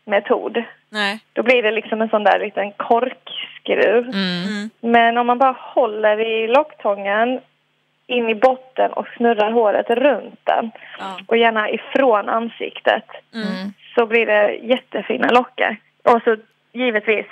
metod. 0.05 0.63
Nej. 0.89 1.21
Då 1.33 1.43
blir 1.43 1.63
det 1.63 1.71
liksom 1.71 2.03
en 2.03 2.09
sån 2.09 2.25
där 2.25 2.39
liten 2.39 2.73
korkskruv. 2.73 4.05
Mm. 4.05 4.43
Mm. 4.49 4.71
Men 4.81 5.19
om 5.19 5.27
man 5.27 5.39
bara 5.39 5.57
håller 5.59 6.21
i 6.21 6.49
locktången 6.49 7.41
in 8.07 8.29
i 8.29 8.35
botten 8.35 8.93
och 8.93 9.07
snurrar 9.17 9.51
håret 9.51 9.91
runt 9.91 10.41
den 10.45 10.71
Ja. 10.99 11.19
och 11.27 11.37
gärna 11.37 11.71
ifrån 11.71 12.29
ansiktet 12.29 13.05
Mm. 13.35 13.49
Mm. 13.49 13.73
så 13.95 14.07
blir 14.07 14.27
det 14.27 14.53
jättefina 14.55 15.29
lockar. 15.31 15.77
Och 16.03 16.23
så 16.25 16.37
givetvis 16.73 17.27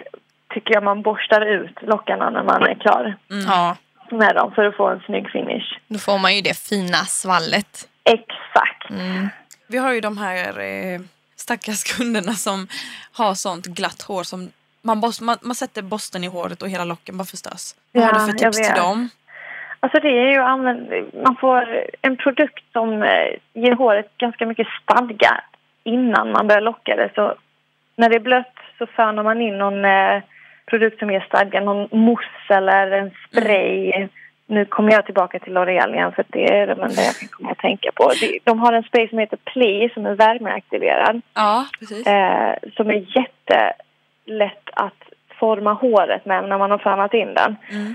tycker 0.55 0.75
jag 0.75 0.83
man 0.83 1.03
borstar 1.03 1.41
ut 1.47 1.83
lockarna 1.83 2.31
när 2.31 2.43
man 2.43 2.63
är 2.63 2.75
klar 2.75 3.15
Mm. 3.31 3.45
Ja, 3.49 3.77
med 4.11 4.35
dem 4.35 4.53
för 4.55 4.65
att 4.65 4.77
få 4.77 4.89
en 4.89 5.01
snygg 5.01 5.31
finish. 5.31 5.79
då 5.89 5.99
får 5.99 6.19
man 6.19 6.37
ju 6.37 6.41
det 6.43 6.55
fina 6.59 6.97
svallet. 6.97 7.89
Exakt. 8.05 8.91
Mm. 8.91 9.29
Vi 9.67 9.79
har 9.79 9.93
ju 9.93 10.01
de 10.01 10.19
här 10.19 10.59
eh, 10.61 11.01
stackars 11.37 11.85
kunderna 11.97 12.33
som 12.33 12.69
har 13.13 13.35
sånt 13.35 13.67
glatt 13.67 14.03
hår 14.03 14.23
som 14.23 14.51
man, 14.83 15.01
bos- 15.01 15.21
man, 15.25 15.37
man 15.43 15.55
sätter 15.55 15.83
borsten 15.83 16.25
i 16.25 16.27
håret 16.27 16.63
och 16.63 16.69
hela 16.69 16.85
locken 16.85 17.19
bara 17.19 17.25
förstörs. 17.25 17.75
Vad 17.93 18.05
har 18.05 18.13
Ja, 18.13 18.19
du 18.27 18.33
för 18.33 18.39
tips 18.39 18.57
till 18.69 18.77
dem? 18.77 19.09
Alltså 19.81 20.01
det 20.01 20.09
är 20.09 20.31
ju 20.33 20.39
använd... 20.39 20.89
man 21.25 21.37
får 21.37 21.85
en 22.03 22.17
produkt 22.17 22.65
som 22.73 23.03
eh, 23.03 23.29
ger 23.55 23.73
håret 23.73 24.11
ganska 24.19 24.47
mycket 24.47 24.67
stadga 24.83 25.41
innan 25.85 26.33
man 26.33 26.47
börjar 26.49 26.61
locka 26.61 26.97
det. 26.97 27.11
Så 27.15 27.35
när 27.97 28.09
det 28.09 28.17
är 28.17 28.21
blött 28.21 28.55
så 28.79 28.87
fönar 28.87 29.23
man 29.23 29.41
in 29.43 29.59
någon 29.59 29.85
eh, 29.85 30.23
produkt 30.71 30.99
som 30.99 31.11
ger 31.11 31.21
stadga, 31.21 31.61
någon 31.61 31.89
mousse 32.01 32.55
eller 32.55 32.91
en 32.91 33.11
spray. 33.29 34.09
Nu 34.47 34.65
kommer 34.65 34.93
jag 34.93 35.05
tillbaka 35.05 35.39
till 35.39 35.53
L'Oreal 35.57 35.95
igen 35.95 36.13
för 36.13 36.25
det 36.29 36.53
är 36.53 36.67
det 36.67 36.73
enda 36.73 37.03
jag 37.03 37.15
kan 37.21 37.29
komma 37.29 37.51
att 37.51 37.59
tänka 37.59 37.91
på. 37.95 38.11
De 38.45 38.59
har 38.59 38.73
en 38.73 38.83
spray 38.83 39.09
som 39.09 39.19
heter 39.19 39.37
Play 39.37 39.91
som 39.95 40.07
är 40.07 40.15
värmeaktiverad 40.15 41.21
Ja, 41.35 41.67
precis. 41.79 42.07
eh, 42.07 42.55
som 42.77 42.91
är 42.91 43.05
jättelätt 43.19 44.71
att 44.73 45.03
forma 45.41 45.73
håret 45.73 46.25
med 46.25 46.49
när 46.49 46.59
man 46.59 46.71
har 46.71 46.79
fönat 46.79 47.15
in 47.15 47.35
den. 47.35 47.57
Mm. 47.71 47.95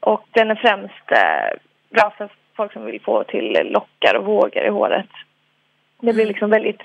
Och 0.00 0.24
den 0.30 0.50
är 0.50 0.54
främst 0.54 1.10
eh, 1.12 1.58
bra 1.90 2.12
för 2.18 2.28
folk 2.56 2.72
som 2.72 2.84
vill 2.84 3.00
få 3.00 3.24
till 3.24 3.58
lockar 3.70 4.14
och 4.16 4.24
vågor 4.24 4.64
i 4.64 4.68
håret. 4.68 5.06
Det 6.00 6.12
blir 6.12 6.26
liksom 6.26 6.50
väldigt... 6.50 6.80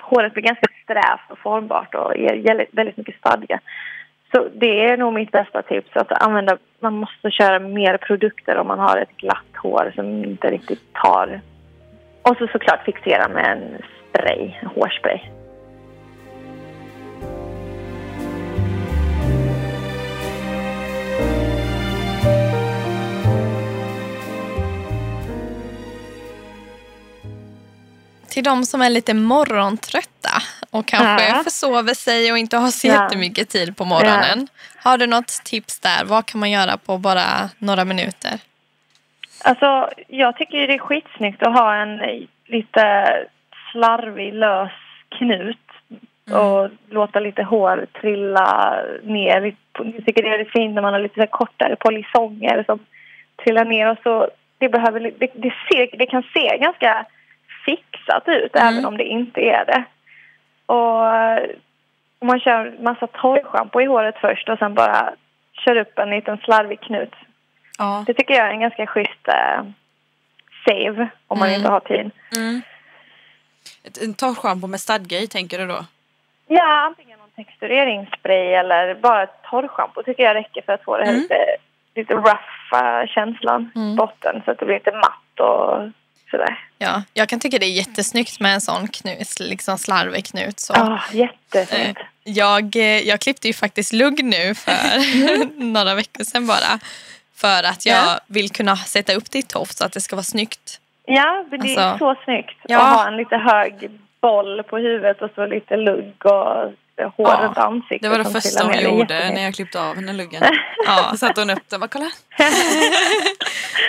Håret 0.00 0.32
blir 0.34 0.42
ganska 0.42 0.66
strävt 0.84 1.30
och 1.30 1.38
formbart 1.38 1.94
och 1.94 2.16
ger 2.16 2.42
väldigt- 2.42 2.74
väldigt 2.74 2.96
mycket 2.96 3.16
stadga. 3.18 3.60
Så 4.34 4.48
det 4.54 4.84
är 4.84 4.96
nog 4.96 5.14
mitt 5.14 5.30
bästa 5.30 5.62
tips. 5.62 5.96
Att 5.96 6.22
använda, 6.22 6.58
man 6.80 6.94
måste 6.94 7.30
köra 7.30 7.58
mer 7.58 7.96
produkter 7.96 8.56
om 8.56 8.66
man 8.66 8.78
har 8.78 8.96
ett 8.96 9.16
glatt 9.16 9.56
hår 9.62 9.92
som 9.94 10.24
inte 10.24 10.50
riktigt 10.50 10.92
tar. 10.92 11.40
Och 12.22 12.36
så 12.36 12.46
såklart 12.46 12.84
fixera 12.84 13.28
med 13.28 13.44
en 13.44 13.82
spray, 14.10 14.50
hårspray. 14.74 15.20
Till 28.38 28.44
de 28.44 28.62
som 28.64 28.82
är 28.82 28.90
lite 28.90 29.14
morgontrötta 29.14 30.42
och 30.70 30.86
kanske 30.86 31.28
Ja. 31.28 31.42
försover 31.44 31.94
sig 31.94 32.32
och 32.32 32.38
inte 32.38 32.56
har 32.56 32.68
så 32.68 32.88
Ja. 32.88 32.92
jättemycket 32.92 33.48
tid 33.48 33.76
på 33.76 33.84
morgonen. 33.84 34.48
Har 34.84 34.98
du 34.98 35.06
något 35.06 35.28
tips 35.44 35.80
där? 35.80 36.04
Vad 36.04 36.26
kan 36.26 36.40
man 36.40 36.50
göra 36.50 36.76
på 36.76 36.98
bara 36.98 37.24
några 37.58 37.84
minuter? 37.84 38.32
Alltså, 39.44 39.90
jag 40.08 40.36
tycker 40.36 40.66
det 40.66 40.74
är 40.74 40.78
skitsnyggt 40.78 41.42
att 41.42 41.58
ha 41.58 41.74
en 41.74 41.96
lite 42.46 43.06
slarvig, 43.72 44.34
lös 44.34 44.70
knut 45.18 45.66
och 46.30 46.70
låta 46.90 47.20
lite 47.20 47.42
hår 47.42 47.86
trilla 48.00 48.80
ner. 49.02 49.54
Jag 49.72 50.04
tycker 50.06 50.22
det 50.22 50.28
är 50.28 50.44
fint 50.44 50.74
när 50.74 50.82
man 50.82 50.92
har 50.92 51.00
lite 51.00 51.20
så 51.20 51.26
kortare 51.26 51.76
polisonger 51.76 52.62
som 52.66 52.78
trillar 53.44 53.64
ner 53.64 53.90
och 53.90 53.98
så. 54.02 54.28
Det, 54.58 54.68
behöver, 54.68 55.00
det, 55.00 55.30
det, 55.34 55.54
ser, 55.68 55.96
det 55.98 56.06
kan 56.06 56.22
se 56.34 56.58
ganska 56.58 57.06
fixat 57.64 58.22
ut 58.28 58.56
även 58.56 58.84
om 58.86 58.96
det 58.96 59.04
inte 59.04 59.40
är 59.40 59.64
det. 59.64 59.84
Och 60.66 61.02
om 62.20 62.26
man 62.26 62.40
kör 62.40 62.76
massa 62.82 63.06
torrschampo 63.06 63.80
i 63.80 63.84
håret 63.86 64.14
först 64.20 64.48
och 64.48 64.58
sen 64.58 64.74
bara 64.74 65.12
kör 65.52 65.76
upp 65.76 65.98
en 65.98 66.10
liten 66.10 66.38
slarvig 66.38 66.80
knut 66.80 67.14
Ja. 67.78 68.04
det 68.06 68.14
tycker 68.14 68.34
jag 68.34 68.46
är 68.46 68.50
en 68.50 68.60
ganska 68.60 68.86
schysst 68.86 69.28
eh, 69.28 69.62
save 70.66 71.08
om 71.26 71.38
man 71.38 71.48
Mm. 71.48 71.60
inte 71.60 71.70
har 71.72 71.80
tid. 71.80 72.10
Mm. 72.36 72.62
Ett, 73.84 74.02
en 74.02 74.14
torrschampo 74.14 74.66
med 74.66 74.80
stadga 74.80 75.18
i 75.18 75.26
tänker 75.26 75.58
du 75.58 75.66
då? 75.66 75.84
Ja, 76.46 76.64
antingen 76.86 77.18
någon 77.18 77.30
textureringsspray 77.30 78.54
eller 78.54 78.94
bara 78.94 79.22
ett 79.22 79.42
torrschampo 79.50 80.02
tycker 80.02 80.22
jag 80.22 80.34
räcker 80.36 80.62
för 80.62 80.72
att 80.72 80.84
få 80.84 80.96
det 80.96 81.04
här 81.04 81.10
Mm. 81.12 81.22
lite, 81.22 81.44
lite 81.94 82.14
rough 82.14 83.06
känslan 83.06 83.70
Mm. 83.76 83.96
botten 83.96 84.42
så 84.44 84.50
att 84.50 84.58
det 84.58 84.66
blir 84.66 84.74
lite 84.76 84.92
matt 84.92 85.40
och 85.40 85.90
sådär. 86.30 86.58
Ja, 86.78 87.02
jag 87.14 87.28
kan 87.28 87.40
tycka 87.40 87.58
det 87.58 87.66
är 87.66 87.70
jättesnyggt 87.70 88.40
med 88.40 88.54
en 88.54 88.60
sån 88.60 88.88
knut, 88.88 89.40
liksom 89.40 89.78
slarvig 89.78 90.26
knut. 90.26 90.60
Så. 90.60 90.72
Ja, 90.76 91.00
jättefint. 91.12 91.98
Eh, 91.98 92.04
Jag, 92.24 92.76
eh, 92.76 92.82
jag 93.08 93.20
klippte 93.20 93.46
ju 93.48 93.54
faktiskt 93.54 93.92
lugg 93.92 94.24
nu 94.24 94.54
för 94.54 94.72
några 95.72 95.94
veckor 95.94 96.24
sedan 96.24 96.46
bara. 96.46 96.78
För 97.36 97.62
att 97.62 97.86
jag 97.86 97.96
Ja. 97.96 98.20
vill 98.26 98.50
kunna 98.50 98.76
sätta 98.76 99.12
upp 99.14 99.30
ditt 99.30 99.48
tofs 99.48 99.76
så 99.76 99.84
att 99.84 99.92
det 99.92 100.00
ska 100.00 100.16
vara 100.16 100.22
snyggt. 100.24 100.80
Ja, 101.04 101.44
men 101.50 101.60
det 101.60 101.74
är 101.74 101.78
Alltså- 101.78 101.98
så 102.14 102.20
snyggt 102.24 102.56
Ja. 102.68 102.78
att 102.80 102.94
ha 102.96 103.08
en 103.08 103.16
lite 103.16 103.36
hög 103.36 103.90
boll 104.20 104.62
på 104.62 104.76
huvudet 104.78 105.22
och 105.22 105.30
så 105.34 105.46
lite 105.46 105.76
lugg 105.76 106.26
och 106.26 106.72
hår 107.04 107.28
Ja, 107.28 107.40
runt 107.42 107.58
ansiktet. 107.58 108.02
Det 108.02 108.08
var 108.08 108.18
det 108.18 108.24
som 108.24 108.32
första 108.32 108.64
hon 108.64 108.80
gjorde 108.82 109.30
när 109.30 109.42
jag 109.42 109.54
klippte 109.54 109.80
av 109.80 109.94
henne 109.94 110.12
luggen. 110.12 110.42
Ja, 110.86 111.08
Så 111.10 111.16
satte 111.16 111.40
hon 111.40 111.50
upp 111.50 111.68
den. 111.68 111.80
Bara, 111.80 111.88
kolla. 111.88 112.10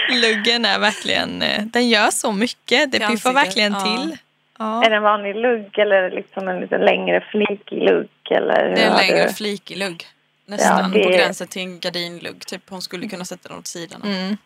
luggen 0.09 0.65
är 0.65 0.79
verkligen, 0.79 1.41
eh, 1.41 1.61
den 1.63 1.89
gör 1.89 2.11
så 2.11 2.31
mycket. 2.31 2.91
Det 2.91 2.99
piffar 3.07 3.33
verkligen 3.33 3.73
ja. 3.73 3.79
till. 3.81 4.17
Ja. 4.59 4.83
Är 4.85 4.89
det 4.89 4.95
en 4.95 5.03
vanlig 5.03 5.35
lugg 5.35 5.77
eller 5.79 6.11
liksom 6.11 6.47
en 6.47 6.59
lite 6.59 6.77
längre 6.77 7.21
flikig 7.31 7.83
lugg? 7.83 8.09
Eller 8.31 8.63
Det 8.75 8.81
är 8.81 8.89
en 8.91 8.97
längre 8.97 9.27
du- 9.27 9.33
flikig 9.33 9.77
lugg. 9.77 10.03
Nästan 10.45 10.91
Ja, 10.93 10.99
det- 10.99 11.03
på 11.03 11.09
gränsen 11.09 11.47
till 11.47 11.61
en 11.61 11.79
gardinlugg. 11.79 12.45
Typ 12.45 12.61
hon 12.69 12.81
skulle 12.81 13.07
kunna 13.07 13.25
sätta 13.25 13.49
den 13.49 13.57
åt 13.57 13.67
sidan. 13.67 14.01
Mm. 14.05 14.37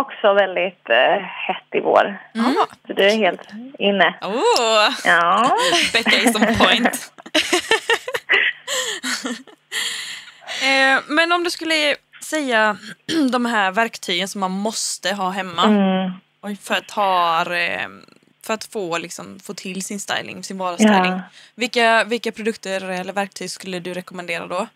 Också 0.00 0.32
väldigt 0.34 0.90
uh, 0.90 1.22
hett 1.22 1.64
i 1.74 1.80
vår. 1.80 2.18
Mm. 2.34 2.54
Så 2.86 2.92
du 2.92 3.02
är 3.04 3.16
helt 3.16 3.40
inne. 3.78 4.14
Oh, 4.22 4.88
Ja. 5.04 5.56
Becka 5.92 6.16
is 6.16 6.36
on 6.36 6.54
point. 6.54 7.12
eh, 10.62 11.02
men 11.08 11.32
om 11.32 11.44
du 11.44 11.50
skulle 11.50 11.96
säga 12.22 12.76
de 13.32 13.46
här 13.46 13.72
verktygen 13.72 14.28
som 14.28 14.40
man 14.40 14.50
måste 14.50 15.14
ha 15.14 15.30
hemma 15.30 15.64
Mm. 15.64 16.12
För 16.56 16.74
att, 16.74 16.90
ha, 16.90 17.40
eh, 17.40 17.88
för 18.46 18.54
att 18.54 18.72
få, 18.72 18.98
liksom, 18.98 19.38
få 19.46 19.54
till 19.54 19.82
sin 19.82 20.00
styling, 20.00 20.42
sin 20.42 20.58
vardagsstyling. 20.58 21.12
Ja. 21.12 21.20
Vilka, 21.54 22.04
vilka 22.04 22.32
produkter 22.32 23.00
eller 23.00 23.12
verktyg 23.12 23.50
skulle 23.50 23.80
du 23.80 23.94
rekommendera 23.94 24.46
då? 24.46 24.66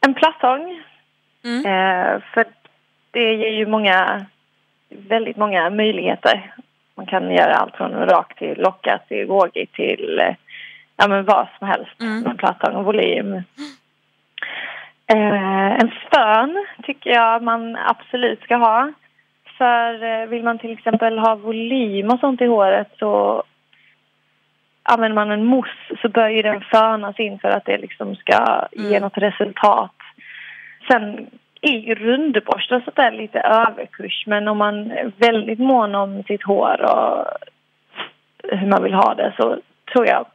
En 0.00 0.14
plattång. 0.14 0.82
Mm. 1.44 1.66
Eh, 1.66 2.22
för 2.34 2.44
det 3.10 3.34
ger 3.34 3.50
ju 3.50 3.66
många, 3.66 4.26
väldigt 4.88 5.36
många 5.36 5.70
möjligheter. 5.70 6.54
Man 6.94 7.06
kan 7.06 7.30
göra 7.30 7.54
allt 7.54 7.76
från 7.76 7.92
rak 7.92 8.38
till 8.38 8.58
lockat 8.58 9.08
till 9.08 9.26
vågigt 9.26 9.72
till 9.72 10.18
eh, 10.18 10.34
ja, 10.96 11.08
men 11.08 11.24
vad 11.24 11.46
som 11.58 11.68
helst 11.68 12.00
Mm. 12.00 12.20
med 12.22 12.38
plattång 12.38 12.74
och 12.76 12.84
volym. 12.84 13.34
Eh, 15.12 15.72
en 15.80 15.90
fön 16.12 16.66
tycker 16.82 17.10
jag 17.10 17.42
man 17.42 17.76
absolut 17.76 18.40
ska 18.42 18.56
ha. 18.56 18.92
För 19.58 20.04
eh, 20.04 20.26
vill 20.26 20.42
man 20.44 20.58
till 20.58 20.72
exempel 20.72 21.18
ha 21.18 21.34
volym 21.34 22.10
och 22.10 22.20
sånt 22.20 22.40
i 22.40 22.46
håret 22.46 22.88
så 22.98 23.42
använder 24.82 25.14
man 25.14 25.30
en 25.30 25.44
mousse 25.44 25.96
så 26.02 26.08
bör 26.08 26.28
ju 26.28 26.42
den 26.42 26.60
fönas 26.60 27.18
in 27.20 27.38
för 27.38 27.48
att 27.48 27.64
det 27.64 27.78
liksom 27.78 28.16
ska 28.16 28.66
ge 28.72 28.88
Mm. 28.88 29.02
något 29.02 29.18
resultat. 29.18 29.92
Sen 30.90 31.26
är 31.60 31.78
ju 31.78 31.94
rundborstar 31.94 32.80
så 32.84 32.90
där 32.94 33.10
lite 33.12 33.40
överkurs 33.40 34.24
men 34.26 34.48
om 34.48 34.58
man 34.58 34.90
är 34.90 35.12
väldigt 35.16 35.58
mån 35.58 35.94
om 35.94 36.22
sitt 36.22 36.42
hår 36.42 36.80
och 36.82 37.26
hur 38.58 38.66
man 38.66 38.82
vill 38.82 38.94
ha 38.94 39.14
det 39.14 39.32
så 39.36 39.58
tror 39.92 40.06
jag 40.06 40.26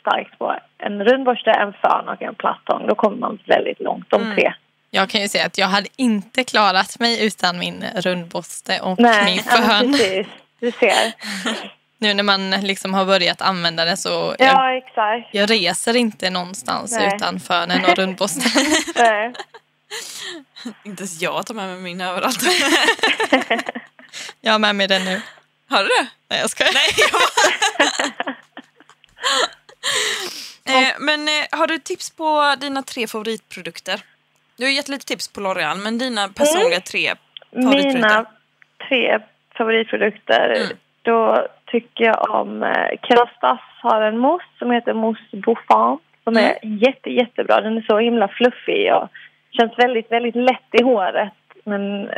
starkt 0.00 0.38
på 0.38 0.56
en 0.78 1.04
rundborste, 1.04 1.50
en 1.50 1.72
fön 1.72 2.08
och 2.08 2.22
en 2.22 2.34
plattång. 2.34 2.86
Då 2.86 2.94
kommer 2.94 3.16
man 3.16 3.38
väldigt 3.46 3.80
långt, 3.80 4.06
de 4.10 4.22
Mm. 4.22 4.36
tre. 4.36 4.52
Jag 4.90 5.10
kan 5.10 5.20
ju 5.20 5.28
säga 5.28 5.46
att 5.46 5.58
jag 5.58 5.66
hade 5.66 5.88
inte 5.96 6.44
klarat 6.44 6.98
mig 6.98 7.26
utan 7.26 7.58
min 7.58 7.84
rundborste 7.94 8.80
och 8.80 9.00
Nej, 9.00 9.24
min 9.24 9.42
ja, 9.50 9.56
fön. 9.62 9.92
precis. 9.92 10.26
Du 10.60 10.70
ser. 10.72 11.12
Nu 12.02 12.14
när 12.14 12.22
man 12.22 12.50
liksom 12.50 12.94
har 12.94 13.04
börjat 13.04 13.40
använda 13.42 13.84
det 13.84 13.96
så 13.96 14.34
jag, 14.38 14.48
Ja, 14.48 14.72
exakt. 14.76 15.28
jag 15.34 15.50
reser 15.50 15.96
inte 15.96 16.30
någonstans 16.30 16.92
Nej. 16.92 17.12
utan 17.16 17.40
fönen 17.40 17.84
och 17.84 17.90
rundborsten. 17.98 18.42
Nej. 18.96 19.32
Inte 20.84 21.02
ens 21.02 21.22
jag 21.22 21.46
tar 21.46 21.54
med 21.54 21.68
mig 21.68 21.76
min 21.78 22.00
överallt. 22.00 22.42
Jag 24.40 24.52
har 24.52 24.58
med 24.58 24.76
mig 24.76 24.88
den 24.88 25.04
nu. 25.04 25.22
Har 25.70 25.78
du 25.82 25.88
det? 25.88 26.06
Nej, 26.30 26.40
jag 26.40 26.50
skojar. 26.50 26.72
Nej, 26.74 27.94
eh, 30.68 30.94
men 30.98 31.28
eh, 31.28 31.58
har 31.58 31.66
du 31.66 31.78
tips 31.78 32.10
på 32.16 32.54
dina 32.60 32.82
tre 32.82 33.06
favoritprodukter? 33.06 34.00
Du 34.56 34.64
har 34.64 34.70
gett 34.70 34.88
lite 34.88 35.06
tips 35.06 35.28
på 35.32 35.40
L'Oreal, 35.40 35.76
men 35.76 35.98
dina 35.98 36.28
personliga 36.28 36.80
tre 36.80 37.14
favoritprodukter? 37.52 37.94
Mina 37.94 38.24
tre 38.88 39.18
favoritprodukter. 39.58 40.54
Mm. 40.56 40.76
Då 41.02 41.46
tycker 41.66 42.04
jag 42.04 42.30
om 42.30 42.62
eh, 42.62 42.90
Kerastase 43.02 43.62
har 43.82 44.02
en 44.02 44.18
mousse 44.18 44.46
som 44.58 44.70
heter 44.70 44.92
Mousse 44.94 45.36
Bouffant. 45.36 46.02
Som 46.24 46.36
är 46.36 46.58
Mm. 46.62 46.78
jätte, 46.78 47.10
jättebra. 47.10 47.60
Den 47.60 47.76
är 47.76 47.82
så 47.82 47.98
himla 47.98 48.28
fluffig 48.28 48.94
och 48.94 49.08
känns 49.50 49.78
väldigt, 49.78 50.12
väldigt 50.12 50.34
lätt 50.34 50.68
i 50.80 50.82
håret. 50.82 51.32
Men 51.64 52.10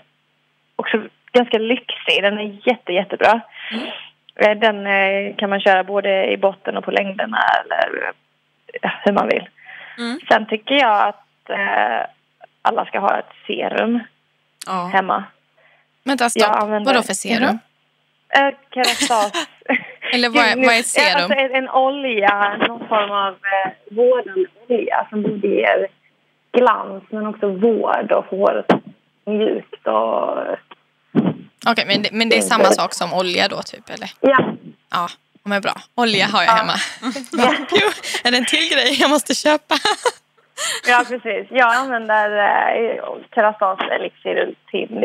också 0.77 1.03
ganska 1.33 1.59
lyxig. 1.59 2.23
Den 2.23 2.39
är 2.39 2.69
jätte, 2.69 2.93
jättebra. 2.93 3.41
Mm. 3.71 3.87
Eh, 4.35 4.59
Den 4.59 4.87
eh, 4.87 5.37
kan 5.37 5.51
man 5.51 5.61
köra 5.61 5.85
både 5.85 6.27
i 6.33 6.37
botten 6.37 6.77
och 6.77 6.85
på 6.85 6.91
längderna 6.91 7.39
eller 7.61 8.13
eh, 8.83 8.91
hur 9.05 9.13
man 9.13 9.29
vill. 9.29 9.49
Mm. 9.99 10.19
Sen 10.29 10.47
tycker 10.47 10.75
jag 10.75 11.09
att 11.09 11.51
eh, 11.51 12.07
alla 12.63 12.85
ska 12.87 12.99
ha 12.99 13.19
ett 13.19 13.33
serum 13.47 14.01
Ja. 14.67 14.91
hemma. 14.93 15.25
Vänta, 16.05 16.25
Jag 16.25 16.31
stopp. 16.33 16.57
använder- 16.63 16.93
Vadå 16.93 17.03
för 17.03 17.15
serum? 17.15 17.59
Eh, 18.35 18.55
Kerastase. 18.75 19.47
Eller 20.15 20.29
vad 20.29 20.45
är, 20.45 20.57
vad 20.57 20.75
är 20.75 20.83
serum? 20.83 21.23
Alltså 21.25 21.39
en, 21.39 21.55
en 21.55 21.69
olja, 21.71 22.57
någon 22.69 22.89
form 22.89 23.11
av 23.11 23.33
eh, 23.33 23.73
vårdande 23.97 24.45
olja 24.69 25.07
som 25.11 25.23
både 25.23 25.49
ger 25.49 25.87
glans 26.53 27.03
men 27.11 27.27
också 27.27 27.49
vård 27.49 28.13
och 28.13 28.27
får 28.27 28.37
håret 28.37 28.67
mjukt 29.25 29.87
och... 29.87 30.39
Okej, 31.67 31.85
men, 31.87 32.03
det, 32.03 32.09
men 32.13 32.29
det 32.29 32.39
är 32.39 32.43
samma 32.43 32.65
sak 32.65 32.95
som 32.95 33.13
olja 33.15 33.49
då 33.49 33.63
typ 33.63 33.91
eller? 33.91 34.11
Ja. 34.21 34.39
Ja, 34.91 35.09
men 35.45 35.61
bra. 35.63 35.73
Olja 35.95 36.27
har 36.27 36.43
jag 36.43 36.49
Ja. 36.53 36.57
hemma. 36.57 36.73
Ja, 37.33 37.55
Jo, 37.71 37.89
är 38.25 38.31
det 38.31 38.37
en 38.37 38.45
till 38.45 38.69
grej 38.73 39.01
jag 39.01 39.11
måste 39.11 39.35
köpa? 39.35 39.75
ja 40.87 41.05
precis. 41.09 41.47
Jag 41.51 41.75
använder 41.75 42.31
eh, 42.39 43.05
Kerastase 43.35 43.85
Elixir 43.85 44.37
Ultim. 44.39 45.03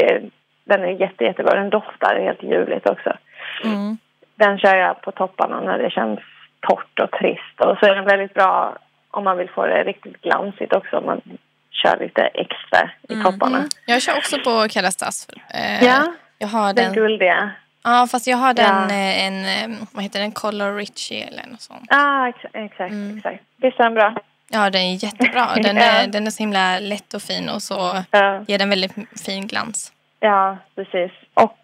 Den 0.66 0.82
är 0.84 1.02
jätte, 1.02 1.24
jättebra. 1.24 1.56
Den 1.60 1.70
doftar 1.70 2.20
helt 2.20 2.44
ljuvligt 2.44 2.90
också. 2.90 3.18
Mm. 3.64 3.98
Den 4.36 4.58
kör 4.60 4.76
jag 4.76 5.02
på 5.02 5.12
topparna 5.12 5.62
när 5.62 5.78
det 5.78 5.90
känns 5.92 6.20
torrt 6.68 7.00
och 7.00 7.12
trist. 7.12 7.60
Och 7.60 7.78
så 7.80 7.86
är 7.86 7.96
den 7.96 8.06
väldigt 8.06 8.34
bra 8.34 8.78
om 9.12 9.24
man 9.24 9.38
vill 9.38 9.50
få 9.50 9.66
det 9.66 9.84
riktigt 9.84 10.22
glansigt 10.22 10.74
också. 10.74 10.98
Om 10.98 11.06
man 11.06 11.22
kör 11.72 11.98
lite 12.00 12.22
extra 12.22 12.90
i 13.10 13.14
Mm. 13.14 13.26
topparna. 13.26 13.66
Jag 13.86 14.02
kör 14.02 14.18
också 14.18 14.38
på 14.40 14.68
Kerastas. 14.70 15.28
Eh, 15.54 15.84
Ja, 15.84 16.14
Jag 16.38 16.48
har 16.48 16.74
den 16.74 16.86
den, 16.86 16.94
guldiga. 16.94 17.52
ja, 17.84 18.08
fast 18.12 18.28
jag 18.28 18.38
har 18.38 18.54
den, 18.54 18.66
Ja. 18.90 18.96
eh, 18.96 19.26
en, 19.26 19.72
eh, 19.72 19.78
vad 19.92 20.04
heter 20.04 20.20
den, 20.20 20.32
Color 20.32 20.76
Richie 20.76 21.28
eller 21.28 21.46
något 21.48 21.62
sånt. 21.62 21.86
Ja, 21.90 22.28
ex 22.30 22.38
exakt. 22.54 22.92
Mm. 22.92 23.18
exakt. 23.18 23.44
Visst 23.58 23.80
är 23.80 23.84
den 23.84 23.94
bra? 23.94 24.16
Ja, 24.50 24.70
den 24.70 24.82
är 24.82 25.04
jättebra. 25.04 25.56
Den 25.64 25.76
Ja. 25.78 25.84
är, 25.84 26.08
den 26.08 26.28
är 26.28 26.32
så 26.32 26.44
himla 26.44 26.80
lätt 26.80 27.14
och 27.14 27.22
fin 27.22 27.50
och 27.50 27.62
så 27.64 28.04
Ja, 28.12 28.44
ger 28.48 28.58
den 28.60 28.70
väldigt 28.70 28.94
fin 29.26 29.48
glans. 29.48 29.92
ja, 30.20 30.58
precis. 30.76 31.12
Och 31.34 31.58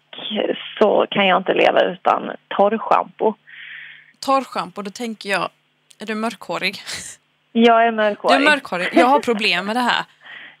så 0.78 1.06
kan 1.10 1.26
jag 1.26 1.40
inte 1.40 1.54
leva 1.54 1.80
utan 1.80 2.30
torrschampo. 2.48 3.34
Torrschampo, 4.20 4.82
då 4.82 4.90
tänker 4.90 5.28
jag, 5.30 5.48
är 5.98 6.06
du 6.06 6.14
mörkhårig? 6.14 6.76
Jag 7.52 7.82
är 7.82 7.86
Du 7.90 7.96
mörkhårig. 7.96 8.36
är 8.40 8.44
mörkhårig. 8.50 8.88
Jag 8.92 9.06
har 9.06 9.20
problem 9.20 9.66
med 9.66 9.76
det 9.76 9.80
här. 9.80 10.04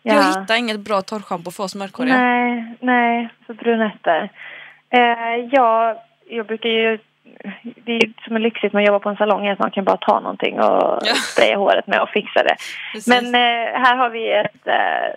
Ja. 0.06 0.14
Jag 0.14 0.40
hittar 0.40 0.56
inget 0.58 0.80
bra 0.80 1.00
torrschampo 1.02 1.50
för 1.50 1.64
oss 1.64 1.74
mörkhåriga. 1.74 2.16
Nej, 2.18 2.64
nej, 2.80 3.28
för 3.46 3.54
brunetter. 3.54 4.30
Eh, 4.90 5.36
jag, 5.52 5.96
jag 6.28 6.46
brukar 6.46 6.68
ju... 6.68 6.98
Det 7.84 7.92
är 7.92 8.06
ju 8.06 8.12
som 8.24 8.36
är 8.36 8.40
lyxigt 8.40 8.72
med 8.72 8.80
att 8.82 8.86
jobba 8.86 8.98
på 8.98 9.08
en 9.08 9.16
salong 9.16 9.46
är 9.46 9.52
att 9.52 9.58
man 9.58 9.70
kan 9.70 9.84
bara 9.84 9.96
ta 9.96 10.20
någonting 10.20 10.54
och 10.60 10.98
Ja. 11.02 11.14
spraya 11.14 11.56
håret 11.56 11.86
med 11.86 12.00
och 12.02 12.08
fixa 12.08 12.42
det. 12.42 12.56
Precis. 12.92 13.08
Men 13.08 13.24
eh, 13.34 13.80
här 13.80 13.96
har 13.96 14.10
vi 14.10 14.32
ett 14.32 14.66
eh, 14.66 15.14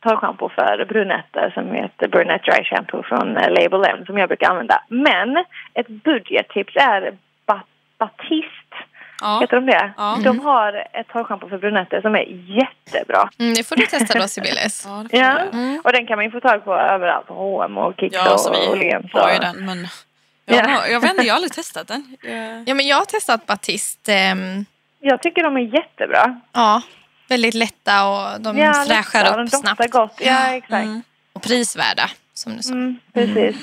torrschampo 0.00 0.48
för 0.48 0.84
brunetter 0.88 1.50
som 1.54 1.72
heter 1.74 2.08
Brunette 2.08 2.50
Dry 2.50 2.64
Shampoo 2.64 3.02
från 3.02 3.36
eh, 3.36 3.50
Label 3.50 3.84
M 3.84 4.04
som 4.06 4.18
jag 4.18 4.28
brukar 4.28 4.50
använda. 4.50 4.82
Men 4.88 5.44
ett 5.74 5.88
budgettips 5.88 6.76
är 6.76 7.12
ba- 7.46 7.60
Batiste. 7.98 8.65
Ja. 9.20 9.40
Heter 9.40 9.56
de 9.56 9.66
det? 9.66 9.92
Ja. 9.96 10.18
De 10.24 10.40
har 10.40 10.86
ett 10.92 11.08
torrschampo 11.08 11.48
för 11.48 11.58
brunetter 11.58 12.00
som 12.00 12.14
är 12.14 12.24
jättebra. 12.58 13.30
Mm, 13.38 13.54
det 13.54 13.64
får 13.68 13.76
du 13.76 13.86
testa 13.86 14.18
då, 14.18 14.28
Sibylis. 14.28 14.84
Ja, 14.88 15.04
Ja. 15.10 15.38
Mm. 15.38 15.80
och 15.84 15.92
den 15.92 16.06
kan 16.06 16.16
man 16.18 16.24
ju 16.24 16.30
få 16.30 16.40
tag 16.40 16.64
på 16.64 16.74
överallt 16.74 17.26
på 17.26 17.34
H&M 17.34 17.78
och 17.78 17.94
Kicks 18.00 18.14
ja 18.16 18.34
och 18.34 18.54
vi 18.54 18.68
Åhléns. 18.68 19.12
har 19.12 19.32
ju 19.32 19.38
den. 19.38 19.66
Men 19.66 19.88
jag, 20.44 20.56
Ja. 20.56 20.68
har- 20.70 20.86
jag 20.86 21.00
vet 21.00 21.10
inte, 21.10 21.22
jag 21.22 21.34
har 21.34 21.36
aldrig 21.36 21.52
testat 21.60 21.88
den. 21.88 22.16
Jag- 22.22 22.64
Ja, 22.68 22.74
men 22.74 22.86
jag 22.86 22.96
har 22.96 23.04
testat 23.04 23.46
Batiste. 23.46 24.14
ehm, 24.14 24.64
Jag 25.00 25.22
tycker 25.22 25.42
de 25.42 25.56
är 25.56 25.60
jättebra. 25.74 26.40
ja, 26.52 26.82
väldigt 27.28 27.54
lätta 27.54 28.08
och 28.08 28.40
de 28.40 28.58
ja, 28.58 28.72
fräschar 28.86 29.24
lätta, 29.24 29.30
upp 29.42 29.50
de 29.50 29.56
snabbt. 29.56 29.78
doftar 29.80 29.88
gott. 30.00 30.14
Ja, 30.20 30.54
exakt. 30.54 30.72
Mm. 30.84 31.02
Och 31.32 31.42
prisvärda, 31.42 32.10
som 32.34 32.56
du 32.56 32.62
sa. 32.62 32.72
Mm, 32.72 32.98
precis. 33.14 33.56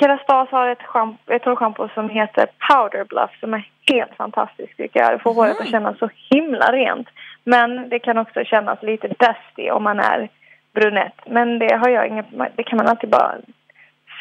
Kerastase 0.00 0.56
har 0.56 0.68
ett, 0.68 0.78
schamp- 0.82 1.30
ett 1.30 1.44
hårschampo 1.44 1.88
som 1.94 2.08
heter 2.10 2.46
Powder 2.68 3.04
Bluff 3.04 3.30
som 3.40 3.54
är 3.54 3.70
helt 3.92 4.14
fantastiskt 4.16 4.76
tycker 4.76 5.00
jag. 5.00 5.12
Det 5.12 5.18
får 5.18 5.34
håret 5.34 5.60
att 5.60 5.70
kännas 5.70 5.98
så 5.98 6.10
himla 6.30 6.72
rent. 6.72 7.08
Men 7.44 7.88
det 7.88 7.98
kan 7.98 8.18
också 8.18 8.44
kännas 8.44 8.82
lite 8.82 9.08
dusty 9.08 9.70
om 9.70 9.82
man 9.82 9.98
är 10.00 10.28
brunett. 10.74 11.14
Men 11.26 11.58
det 11.58 11.74
har 11.76 11.88
jag 11.88 12.06
inget, 12.08 12.26
det 12.56 12.62
kan 12.62 12.76
man 12.76 12.86
alltid 12.86 13.10
bara 13.10 13.34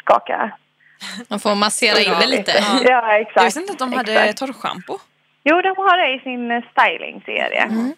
skaka. 0.01 0.51
Man 1.29 1.39
får 1.39 1.55
massera 1.55 1.99
in 1.99 2.19
det 2.19 2.27
lite. 2.27 2.51
Ja. 2.51 2.79
Ja, 2.83 3.11
exakt. 3.17 3.35
Jag 3.35 3.43
visste 3.43 3.59
inte 3.59 3.73
att 3.73 3.79
de 3.79 3.93
hade 3.93 4.33
torrschampo. 4.33 4.97
Jo, 5.43 5.61
de 5.61 5.67
har 5.77 5.97
det 5.97 6.13
i 6.15 6.19
sin 6.19 6.61
styling-serie. 6.71 7.61
Mm. 7.61 7.93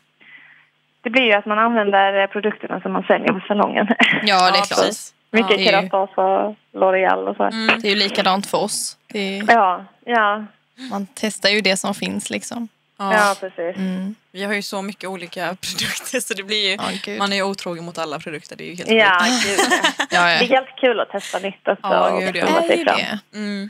Det 1.02 1.10
blir 1.10 1.24
ju 1.24 1.34
att 1.34 1.46
man 1.46 1.60
använder 1.60 2.28
produkterna 2.28 2.82
som 2.82 2.94
man 2.94 3.04
säljer 3.04 3.34
på 3.34 3.40
salongen. 3.48 3.88
Ja, 4.24 4.52
det 4.52 4.58
är 4.58 4.66
klart. 4.76 4.96
Mycket 5.32 5.50
Ja, 5.52 5.58
det 5.58 5.64
är 5.64 5.82
ju- 5.82 5.90
Keratas 5.90 6.10
och 6.18 6.56
L'Oreal 6.80 7.28
och 7.30 7.36
så. 7.36 7.44
Mm. 7.44 7.80
Det 7.82 7.88
är 7.88 7.90
ju 7.90 7.96
likadant 7.96 8.48
för 8.48 8.58
oss. 8.58 8.98
Det 9.08 9.38
är, 9.40 9.44
Ja, 9.48 9.86
ja, 10.06 10.46
man 10.92 11.08
testar 11.14 11.50
ju 11.50 11.62
det 11.62 11.78
som 11.78 11.94
finns 11.96 12.30
liksom. 12.30 12.68
Ja. 12.98 13.14
ja, 13.14 13.36
precis. 13.40 13.78
Mm. 13.78 14.16
Vi 14.32 14.44
har 14.44 14.54
ju 14.54 14.62
så 14.62 14.82
mycket 14.82 15.10
olika 15.10 15.46
produkter 15.62 16.20
så 16.20 16.34
det 16.34 16.44
blir 16.44 16.72
ju, 16.72 16.78
gud. 17.06 17.20
man 17.20 17.32
är 17.32 17.36
ju 17.36 17.44
otrogen 17.44 17.86
mot 17.86 17.98
alla 17.98 18.20
produkter. 18.20 18.56
Det 18.56 18.64
är 18.64 18.68
ju 18.68 18.76
helt 18.76 18.90
Ja, 18.90 19.20
sjukt. 19.20 19.46
gud. 19.58 19.80
ja. 19.98 20.06
Ja, 20.32 20.40
Det 20.40 20.46
är 20.46 20.50
helt 20.50 20.76
kul 20.82 21.00
att 21.00 21.10
testa 21.10 21.40
nytt 21.40 21.68
också. 21.68 21.80
Ja, 21.88 22.10
och 22.10 22.22
gud, 22.22 22.36
ja. 22.36 22.46
Det 22.68 22.74
är 22.74 22.78
ju 22.78 22.84
fram. 22.86 22.98
det. 23.32 23.38
Mm. 23.38 23.70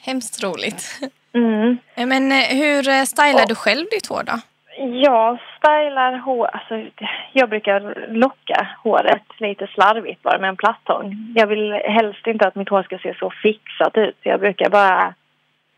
Hemskt 0.00 0.42
roligt. 0.42 1.00
Mm. 1.34 1.78
Men 2.08 2.32
eh, 2.32 2.38
hur 2.56 2.88
eh, 2.88 3.04
stylar 3.04 3.46
du 3.46 3.54
själv 3.54 3.86
ditt 3.90 4.06
hår 4.06 4.22
då? 4.26 4.40
Jag 4.80 5.38
stylar 5.58 6.18
hår, 6.18 6.48
alltså 6.52 6.86
jag 7.32 7.48
brukar 7.48 8.06
locka 8.08 8.68
håret 8.82 9.22
lite 9.38 9.66
slarvigt 9.66 10.22
bara 10.22 10.38
med 10.38 10.48
en 10.48 10.56
plattång. 10.56 11.16
Jag 11.34 11.46
vill 11.46 11.72
helst 11.72 12.26
inte 12.26 12.48
att 12.48 12.54
mitt 12.54 12.68
hår 12.68 12.82
ska 12.82 12.98
se 12.98 13.14
så 13.18 13.30
fixat 13.30 13.96
ut. 13.96 14.16
Jag 14.22 14.40
brukar 14.40 14.70
bara 14.70 15.14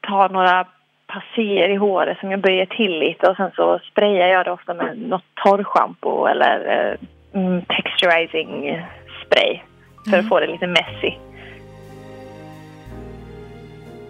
ta 0.00 0.28
några 0.28 0.66
passer 1.06 1.68
i 1.68 1.76
håret 1.76 2.18
som 2.18 2.30
jag 2.30 2.40
böjer 2.40 2.66
till 2.66 2.98
lite 2.98 3.30
och 3.30 3.36
sen 3.36 3.50
så 3.56 3.78
sprayar 3.78 4.28
jag 4.28 4.44
det 4.44 4.52
ofta 4.52 4.74
med 4.74 4.98
något 4.98 5.24
torrschampo 5.34 6.26
eller 6.26 6.56
eh, 6.66 7.40
mm, 7.40 7.64
texturizing 7.64 8.82
spray 9.26 9.60
för 10.10 10.18
att 10.18 10.28
få 10.28 10.40
det 10.40 10.46
lite 10.46 10.66
messy. 10.66 11.12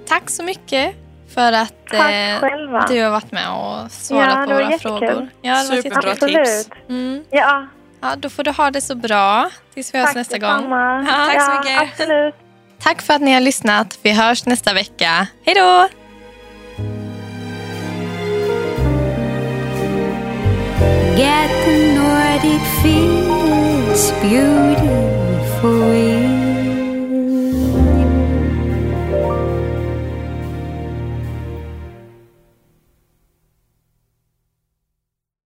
Tack 0.09 0.31
så 0.31 0.45
mycket 0.45 0.95
för 1.35 1.53
att 1.53 1.93
eh, 1.93 2.89
du 2.89 3.03
har 3.03 3.11
varit 3.11 3.33
med 3.33 3.51
och 3.51 3.91
svarat 3.93 4.29
Ja, 4.39 4.45
på 4.47 4.53
våra 4.53 4.61
jättekul. 4.71 4.81
frågor. 4.81 5.29
Ja, 5.43 5.63
det 5.63 5.69
var 5.69 5.77
Superbra 5.83 6.09
jättekul. 6.09 6.45
tips. 6.45 6.69
Mm. 6.89 7.25
Ja, 7.31 7.67
Ja, 8.03 8.17
då 8.17 8.31
får 8.31 8.43
du 8.45 8.51
ha 8.51 8.71
det 8.71 8.81
så 8.81 8.95
bra 8.95 9.51
tills 9.75 9.95
vi 9.95 9.99
hörs 9.99 10.15
nästa 10.15 10.39
gång. 10.39 10.71
Ja, 10.71 11.05
tack 11.27 11.43
så 11.43 11.51
ja, 11.51 11.61
mycket. 11.61 11.83
Absolut. 11.93 12.35
Tack 12.83 13.03
för 13.03 13.15
att 13.15 13.21
ni 13.21 13.33
har 13.35 13.41
lyssnat. 13.41 13.99
Vi 14.03 14.11
hörs 14.13 14.47
nästa 14.47 14.73
vecka. 14.75 15.27
Hej 15.45 15.55
då! 15.55 15.89
Get 21.17 21.51
the 21.65 21.95
Nordic 21.99 22.63
feels 22.83 24.13
beautiful. 24.23 25.00